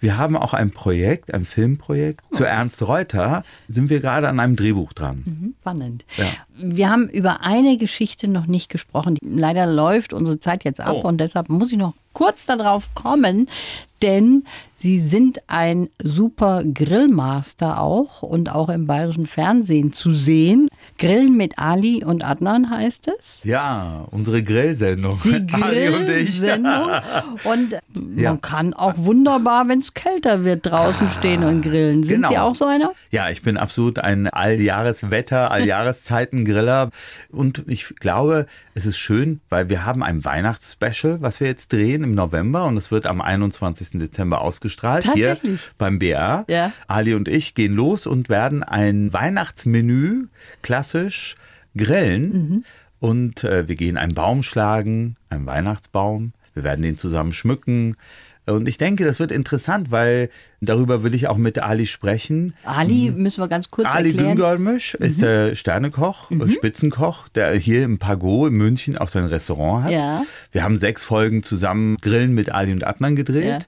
Wir 0.00 0.16
haben 0.16 0.36
auch 0.36 0.54
ein 0.54 0.70
Projekt, 0.70 1.34
ein 1.34 1.44
Filmprojekt. 1.44 2.24
Zu 2.34 2.44
Ernst 2.44 2.86
Reuter 2.88 3.44
sind 3.68 3.90
wir 3.90 4.00
gerade 4.00 4.28
an 4.28 4.40
einem 4.40 4.56
Drehbuch 4.56 4.92
dran. 4.94 5.24
Mhm, 5.26 5.54
Spannend. 5.60 6.04
Ja. 6.16 6.26
Wir 6.56 6.88
haben 6.88 7.08
über 7.10 7.42
eine 7.42 7.76
Geschichte 7.76 8.28
noch 8.28 8.46
nicht 8.46 8.70
gesprochen. 8.70 9.18
Leider 9.22 9.66
läuft 9.66 10.12
unsere 10.14 10.40
Zeit 10.40 10.64
jetzt 10.64 10.80
ab 10.80 10.96
Oh. 11.02 11.06
und 11.08 11.18
deshalb 11.18 11.48
muss 11.50 11.72
ich 11.72 11.78
noch 11.78 11.94
kurz 12.16 12.46
darauf 12.46 12.94
kommen, 12.94 13.46
denn 14.02 14.44
Sie 14.78 14.98
sind 15.00 15.38
ein 15.46 15.88
super 16.02 16.62
Grillmaster 16.62 17.80
auch 17.80 18.20
und 18.22 18.50
auch 18.50 18.68
im 18.68 18.86
bayerischen 18.86 19.24
Fernsehen 19.24 19.94
zu 19.94 20.12
sehen. 20.12 20.68
Grillen 20.98 21.34
mit 21.34 21.58
Ali 21.58 22.04
und 22.04 22.22
Adnan 22.22 22.68
heißt 22.68 23.08
es. 23.18 23.40
Ja, 23.42 24.04
unsere 24.10 24.42
Grillsendung. 24.42 25.18
Die 25.24 25.46
Ali 25.54 25.88
und 25.88 26.02
ich. 26.10 26.38
Grillsendung. 26.38 26.90
Und 27.44 27.76
Ja. 28.16 28.32
man 28.32 28.42
kann 28.42 28.74
auch 28.74 28.92
wunderbar, 28.98 29.66
wenn 29.68 29.78
es 29.78 29.94
kälter 29.94 30.44
wird, 30.44 30.66
draußen 30.66 31.08
stehen 31.10 31.42
und 31.42 31.62
grillen. 31.62 32.02
Sind 32.02 32.16
genau. 32.16 32.28
Sie 32.28 32.38
auch 32.38 32.54
so 32.54 32.66
einer? 32.66 32.92
Ja, 33.10 33.30
ich 33.30 33.40
bin 33.42 33.56
absolut 33.56 33.98
ein 33.98 34.26
Alljahreswetter, 34.28 35.50
Alljahreszeiten-Griller. 36.10 36.90
Und 37.30 37.64
ich 37.66 37.94
glaube, 38.00 38.46
es 38.74 38.84
ist 38.84 38.98
schön, 38.98 39.40
weil 39.48 39.70
wir 39.70 39.86
haben 39.86 40.02
ein 40.02 40.22
Weihnachtsspecial, 40.24 41.22
was 41.22 41.40
wir 41.40 41.46
jetzt 41.46 41.72
drehen 41.72 42.04
im 42.06 42.14
November 42.14 42.64
und 42.66 42.76
es 42.76 42.90
wird 42.90 43.06
am 43.06 43.20
21. 43.20 43.98
Dezember 43.98 44.40
ausgestrahlt. 44.40 45.12
Hier 45.12 45.38
beim 45.78 45.98
BR. 45.98 46.44
Ja. 46.48 46.72
Ali 46.86 47.14
und 47.14 47.28
ich 47.28 47.54
gehen 47.54 47.74
los 47.74 48.06
und 48.06 48.28
werden 48.28 48.62
ein 48.62 49.12
Weihnachtsmenü 49.12 50.26
klassisch 50.62 51.36
grillen. 51.76 52.32
Mhm. 52.32 52.64
Und 52.98 53.44
äh, 53.44 53.68
wir 53.68 53.76
gehen 53.76 53.96
einen 53.96 54.14
Baum 54.14 54.42
schlagen, 54.42 55.16
einen 55.28 55.46
Weihnachtsbaum. 55.46 56.32
Wir 56.54 56.62
werden 56.62 56.82
den 56.82 56.96
zusammen 56.96 57.32
schmücken. 57.32 57.96
Und 58.46 58.68
ich 58.68 58.78
denke, 58.78 59.04
das 59.04 59.18
wird 59.18 59.32
interessant, 59.32 59.90
weil 59.90 60.30
darüber 60.60 61.02
will 61.02 61.14
ich 61.14 61.26
auch 61.28 61.36
mit 61.36 61.58
Ali 61.58 61.86
sprechen. 61.86 62.54
Ali, 62.64 63.10
müssen 63.10 63.40
wir 63.42 63.48
ganz 63.48 63.70
kurz 63.70 63.88
Mhm. 63.88 63.92
Ali 63.96 64.08
erklären. 64.10 64.28
Mhm. 64.30 64.36
Güngörmüş 64.36 64.94
ist 64.94 65.20
der 65.20 65.54
Sternekoch, 65.56 66.30
äh, 66.30 66.48
Spitzenkoch, 66.48 67.28
der 67.28 67.52
hier 67.54 67.82
im 67.84 67.98
Pagot 67.98 68.48
in 68.50 68.54
München 68.56 68.96
auch 68.98 69.08
sein 69.08 69.26
Restaurant 69.26 69.84
hat. 69.84 69.90
Ja. 69.92 70.22
Wir 70.52 70.62
haben 70.62 70.76
sechs 70.76 71.04
Folgen 71.04 71.42
zusammen 71.42 71.96
Grillen 72.00 72.34
mit 72.34 72.50
Ali 72.52 72.72
und 72.72 72.86
Adnan 72.86 73.16
gedreht. 73.16 73.44
Ja. 73.44 73.58
Mhm. 73.58 73.62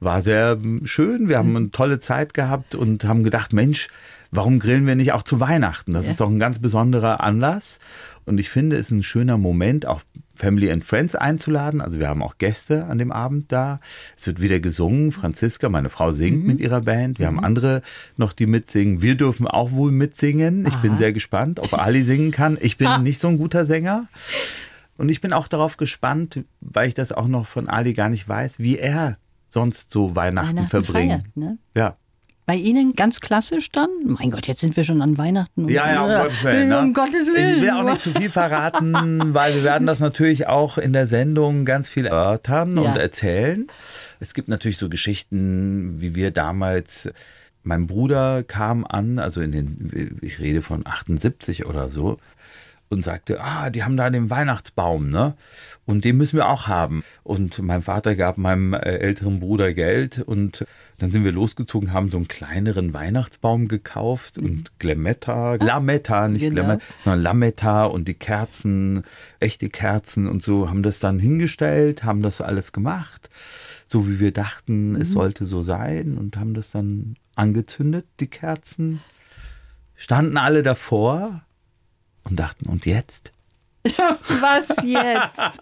War 0.00 0.22
sehr 0.22 0.58
ähm, 0.62 0.82
schön. 0.84 1.28
Wir 1.28 1.38
haben 1.38 1.56
eine 1.56 1.70
tolle 1.70 1.98
Zeit 1.98 2.32
gehabt 2.34 2.74
und 2.74 3.04
haben 3.04 3.22
gedacht, 3.24 3.52
Mensch, 3.52 3.88
warum 4.30 4.58
grillen 4.58 4.86
wir 4.86 4.94
nicht 4.96 5.12
auch 5.12 5.22
zu 5.24 5.40
Weihnachten? 5.40 5.92
Das 5.92 6.06
Ja. 6.06 6.10
ist 6.12 6.20
doch 6.20 6.30
ein 6.30 6.38
ganz 6.38 6.58
besonderer 6.60 7.20
Anlass. 7.20 7.78
Und 8.24 8.38
ich 8.38 8.50
finde, 8.50 8.76
es 8.76 8.86
ist 8.86 8.90
ein 8.92 9.02
schöner 9.02 9.36
Moment, 9.36 9.84
auch 9.86 10.02
Family 10.34 10.70
and 10.70 10.84
Friends 10.84 11.14
einzuladen. 11.14 11.80
Also 11.80 11.98
wir 11.98 12.08
haben 12.08 12.22
auch 12.22 12.38
Gäste 12.38 12.86
an 12.86 12.98
dem 12.98 13.12
Abend 13.12 13.50
da. 13.52 13.80
Es 14.16 14.26
wird 14.26 14.40
wieder 14.40 14.60
gesungen. 14.60 15.12
Franziska, 15.12 15.68
meine 15.68 15.88
Frau, 15.88 16.08
Mhm. 16.08 16.12
singt 16.14 16.44
mit 16.46 16.60
ihrer 16.60 16.80
Band. 16.82 17.18
Wir 17.18 17.26
haben 17.26 17.42
andere 17.42 17.82
noch, 18.16 18.32
die 18.32 18.46
mitsingen. 18.46 19.02
Wir 19.02 19.16
dürfen 19.16 19.46
auch 19.46 19.72
wohl 19.72 19.92
mitsingen. 19.92 20.66
Ich 20.66 20.76
bin 20.76 20.96
sehr 20.96 21.12
gespannt, 21.12 21.58
ob 21.60 21.74
Ali 21.74 22.02
singen 22.02 22.30
kann. 22.30 22.56
Ich 22.60 22.76
bin 22.76 23.02
nicht 23.02 23.20
so 23.20 23.28
ein 23.28 23.36
guter 23.38 23.66
Sänger. 23.66 24.08
Und 24.96 25.08
ich 25.08 25.20
bin 25.20 25.32
auch 25.32 25.48
darauf 25.48 25.76
gespannt, 25.76 26.44
weil 26.60 26.86
ich 26.88 26.94
das 26.94 27.12
auch 27.12 27.26
noch 27.28 27.46
von 27.46 27.68
Ali 27.68 27.92
gar 27.94 28.08
nicht 28.08 28.28
weiß, 28.28 28.58
wie 28.58 28.78
er 28.78 29.18
sonst 29.48 29.90
so 29.90 30.14
Weihnachten, 30.16 30.56
Weihnachten 30.56 30.70
verbringt. 30.70 31.12
feiert, 31.24 31.36
ne? 31.36 31.58
Ja. 31.76 31.96
Bei 32.44 32.56
Ihnen 32.56 32.94
ganz 32.94 33.20
klassisch 33.20 33.70
dann? 33.70 33.88
Mein 34.04 34.30
Gott, 34.32 34.48
jetzt 34.48 34.60
sind 34.60 34.76
wir 34.76 34.82
schon 34.82 35.00
an 35.00 35.16
Weihnachten. 35.16 35.68
Ja, 35.68 35.92
ja, 35.92 36.02
um 36.04 36.22
Gottes 36.22 36.42
Willen. 36.44 36.68
Ne? 36.68 36.80
Um 36.80 36.92
Gottes 36.94 37.28
Willen. 37.28 37.56
Ich 37.56 37.62
will 37.62 37.70
auch 37.70 37.84
nicht 37.84 38.02
zu 38.02 38.10
viel 38.12 38.30
verraten, 38.30 38.92
weil 39.34 39.54
wir 39.54 39.62
werden 39.62 39.86
das 39.86 40.00
natürlich 40.00 40.48
auch 40.48 40.76
in 40.76 40.92
der 40.92 41.06
Sendung 41.06 41.64
ganz 41.64 41.88
viel 41.88 42.06
erörtern 42.06 42.76
Ja. 42.76 42.82
und 42.90 42.98
erzählen. 42.98 43.66
Es 44.18 44.34
gibt 44.34 44.48
natürlich 44.48 44.76
so 44.78 44.88
Geschichten, 44.88 45.94
wie 46.00 46.14
wir 46.16 46.30
damals, 46.32 47.08
mein 47.62 47.86
Bruder 47.86 48.42
kam 48.42 48.84
an, 48.84 49.18
also 49.20 49.40
in 49.40 49.52
den, 49.52 50.18
ich 50.20 50.40
rede 50.40 50.62
von 50.62 50.84
78 50.84 51.64
oder 51.66 51.88
so, 51.88 52.18
und 52.92 53.04
sagte, 53.04 53.40
ah, 53.40 53.70
die 53.70 53.82
haben 53.82 53.96
da 53.96 54.10
den 54.10 54.30
Weihnachtsbaum, 54.30 55.08
ne? 55.08 55.34
Und 55.84 56.04
den 56.04 56.16
müssen 56.16 56.36
wir 56.36 56.48
auch 56.48 56.68
haben. 56.68 57.02
Und 57.24 57.60
mein 57.60 57.82
Vater 57.82 58.14
gab 58.14 58.38
meinem 58.38 58.72
äh, 58.72 58.78
älteren 58.78 59.40
Bruder 59.40 59.72
Geld 59.74 60.20
und 60.20 60.64
dann 60.98 61.10
sind 61.10 61.24
wir 61.24 61.32
losgezogen, 61.32 61.92
haben 61.92 62.10
so 62.10 62.16
einen 62.16 62.28
kleineren 62.28 62.94
Weihnachtsbaum 62.94 63.66
gekauft 63.66 64.38
und 64.38 64.78
Glametta, 64.78 65.56
Lametta, 65.56 66.28
nicht 66.28 66.42
Genau. 66.42 66.54
Glametta, 66.54 66.84
sondern 67.02 67.22
Lametta 67.22 67.84
und 67.86 68.06
die 68.06 68.14
Kerzen, 68.14 69.02
echte 69.40 69.68
Kerzen 69.68 70.28
und 70.28 70.44
so, 70.44 70.68
haben 70.68 70.84
das 70.84 71.00
dann 71.00 71.18
hingestellt, 71.18 72.04
haben 72.04 72.22
das 72.22 72.40
alles 72.40 72.70
gemacht, 72.70 73.30
so 73.86 74.08
wie 74.08 74.20
wir 74.20 74.32
dachten, 74.32 74.94
es 74.94 75.10
sollte 75.10 75.44
so 75.44 75.62
sein 75.62 76.16
und 76.16 76.36
haben 76.36 76.54
das 76.54 76.70
dann 76.70 77.16
angezündet, 77.34 78.06
die 78.20 78.28
Kerzen, 78.28 79.00
standen 79.96 80.36
alle 80.36 80.62
davor 80.62 81.42
und 82.24 82.38
dachten, 82.38 82.68
und 82.68 82.86
jetzt? 82.86 83.32
Was 83.84 84.68
jetzt? 84.84 85.40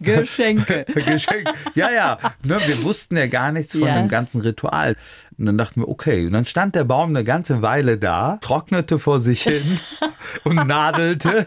Geschenke. 0.00 0.84
Geschenk. 0.94 1.48
Ja, 1.74 1.90
ja. 1.90 2.18
Ne, 2.44 2.58
wir 2.66 2.82
wussten 2.82 3.16
ja 3.16 3.26
gar 3.26 3.50
nichts 3.52 3.72
von 3.72 3.86
Ja. 3.88 3.96
dem 3.96 4.08
ganzen 4.08 4.40
Ritual. 4.42 4.96
Und 5.38 5.46
dann 5.46 5.56
dachten 5.58 5.80
wir, 5.80 5.88
okay. 5.88 6.26
Und 6.26 6.34
dann 6.34 6.44
stand 6.44 6.74
der 6.74 6.84
Baum 6.84 7.10
eine 7.10 7.24
ganze 7.24 7.62
Weile 7.62 7.96
da, 7.98 8.38
trocknete 8.42 8.98
vor 8.98 9.20
sich 9.20 9.42
hin 9.42 9.80
und 10.44 10.66
nadelte. 10.66 11.46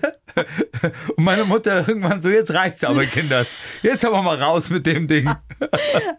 Und 1.16 1.24
meine 1.24 1.46
Mutter 1.46 1.88
irgendwann 1.88 2.22
so, 2.24 2.30
jetzt 2.30 2.52
reicht's 2.54 2.84
aber, 2.84 3.06
Kinders. 3.06 3.48
Jetzt 3.84 4.04
aber 4.04 4.22
mal 4.24 4.42
raus 4.42 4.70
mit 4.72 4.86
dem 4.88 5.08
Ding. 5.08 5.30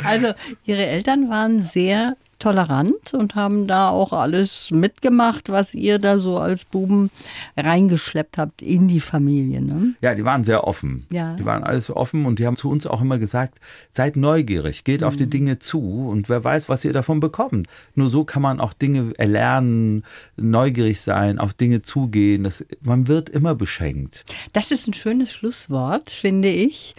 Also, 0.05 0.33
Ihre 0.65 0.87
Eltern 0.87 1.29
waren 1.29 1.63
sehr 1.63 2.17
tolerant 2.39 3.15
und 3.15 3.35
haben 3.35 3.67
da 3.67 3.89
auch 3.89 4.13
alles 4.13 4.71
mitgemacht, 4.71 5.49
was 5.49 5.73
ihr 5.75 5.99
da 5.99 6.19
so 6.19 6.39
als 6.39 6.65
Buben 6.65 7.11
reingeschleppt 7.57 8.39
habt 8.39 8.63
in 8.63 8.89
die 8.89 9.01
Familie. 9.01 9.63
Ne? 9.63 9.95
Ja, 10.01 10.15
die 10.15 10.25
waren 10.25 10.45
sehr 10.45 10.65
offen. 10.65 11.07
Ja. 11.11 11.35
Die 11.35 11.45
waren 11.45 11.65
alles 11.65 11.91
offen 11.91 12.27
und 12.27 12.39
die 12.39 12.47
haben 12.47 12.57
zu 12.57 12.69
uns 12.71 12.87
auch 12.87 13.01
immer 13.01 13.19
gesagt, 13.19 13.59
seid 13.93 14.17
neugierig, 14.17 14.85
geht 14.85 15.03
auf 15.03 15.15
Mhm. 15.15 15.19
die 15.19 15.31
Dinge 15.31 15.59
zu 15.59 16.09
und 16.11 16.29
wer 16.29 16.45
weiß, 16.45 16.69
was 16.69 16.85
ihr 16.85 16.93
davon 16.93 17.21
bekommt. 17.21 17.67
Nur 17.95 18.11
so 18.11 18.25
kann 18.25 18.43
man 18.43 18.61
auch 18.61 18.73
Dinge 18.73 19.13
erlernen, 19.19 20.05
neugierig 20.37 21.01
sein, 21.01 21.39
auf 21.39 21.55
Dinge 21.55 21.83
zugehen. 21.83 22.45
Das, 22.45 22.65
man 22.83 23.09
wird 23.09 23.29
immer 23.29 23.55
beschenkt. 23.55 24.25
Das 24.53 24.71
ist 24.71 24.87
ein 24.87 24.95
schönes 24.95 25.33
Schlusswort, 25.33 26.11
finde 26.11 26.49
ich. 26.49 26.95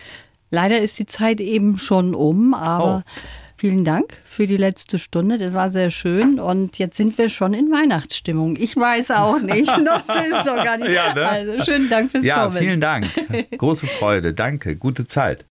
Leider 0.50 0.80
ist 0.82 0.98
die 0.98 1.06
Zeit 1.06 1.40
eben 1.42 1.78
schon 1.78 2.16
um, 2.16 2.54
aber 2.54 3.04
Oh. 3.06 3.12
Vielen 3.58 3.84
Dank 3.84 4.14
für 4.26 4.48
die 4.48 4.58
letzte 4.58 5.00
Stunde. 5.00 5.38
Das 5.38 5.54
war 5.54 5.70
sehr 5.70 5.92
schön 5.92 6.40
und 6.40 6.78
jetzt 6.78 6.98
sind 6.98 7.18
wir 7.18 7.30
schon 7.30 7.54
in 7.54 7.72
Weihnachtsstimmung. 7.72 8.56
Ich 8.58 8.76
weiß 8.76 9.12
auch 9.12 9.40
nicht, 9.40 9.66
noch 9.84 10.02
ist 10.02 10.32
es 10.34 10.44
doch 10.46 10.64
gar 10.64 10.78
nicht. 10.78 10.92
Ja, 10.92 11.14
ne? 11.14 11.28
Also 11.28 11.64
schönen 11.64 11.90
Dank 11.90 12.12
fürs 12.12 12.26
Ja, 12.26 12.46
Kommen. 12.46 12.58
vielen 12.58 12.82
Dank. 12.82 13.08
Große 13.58 13.88
Freude. 13.88 14.34
Danke. 14.34 14.76
Gute 14.76 15.06
Zeit. 15.08 15.46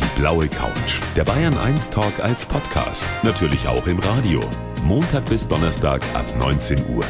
Die 0.00 0.20
blaue 0.20 0.48
Couch. 0.48 1.00
Der 1.16 1.24
Bayern 1.24 1.56
1 1.56 1.90
Talk 1.90 2.20
als 2.20 2.44
Podcast. 2.46 3.06
Natürlich 3.22 3.66
auch 3.66 3.86
im 3.86 3.98
Radio. 4.00 4.40
Montag 4.84 5.26
bis 5.26 5.46
Donnerstag 5.48 6.02
ab 6.14 6.26
19 6.38 6.78
Uhr. 6.94 7.04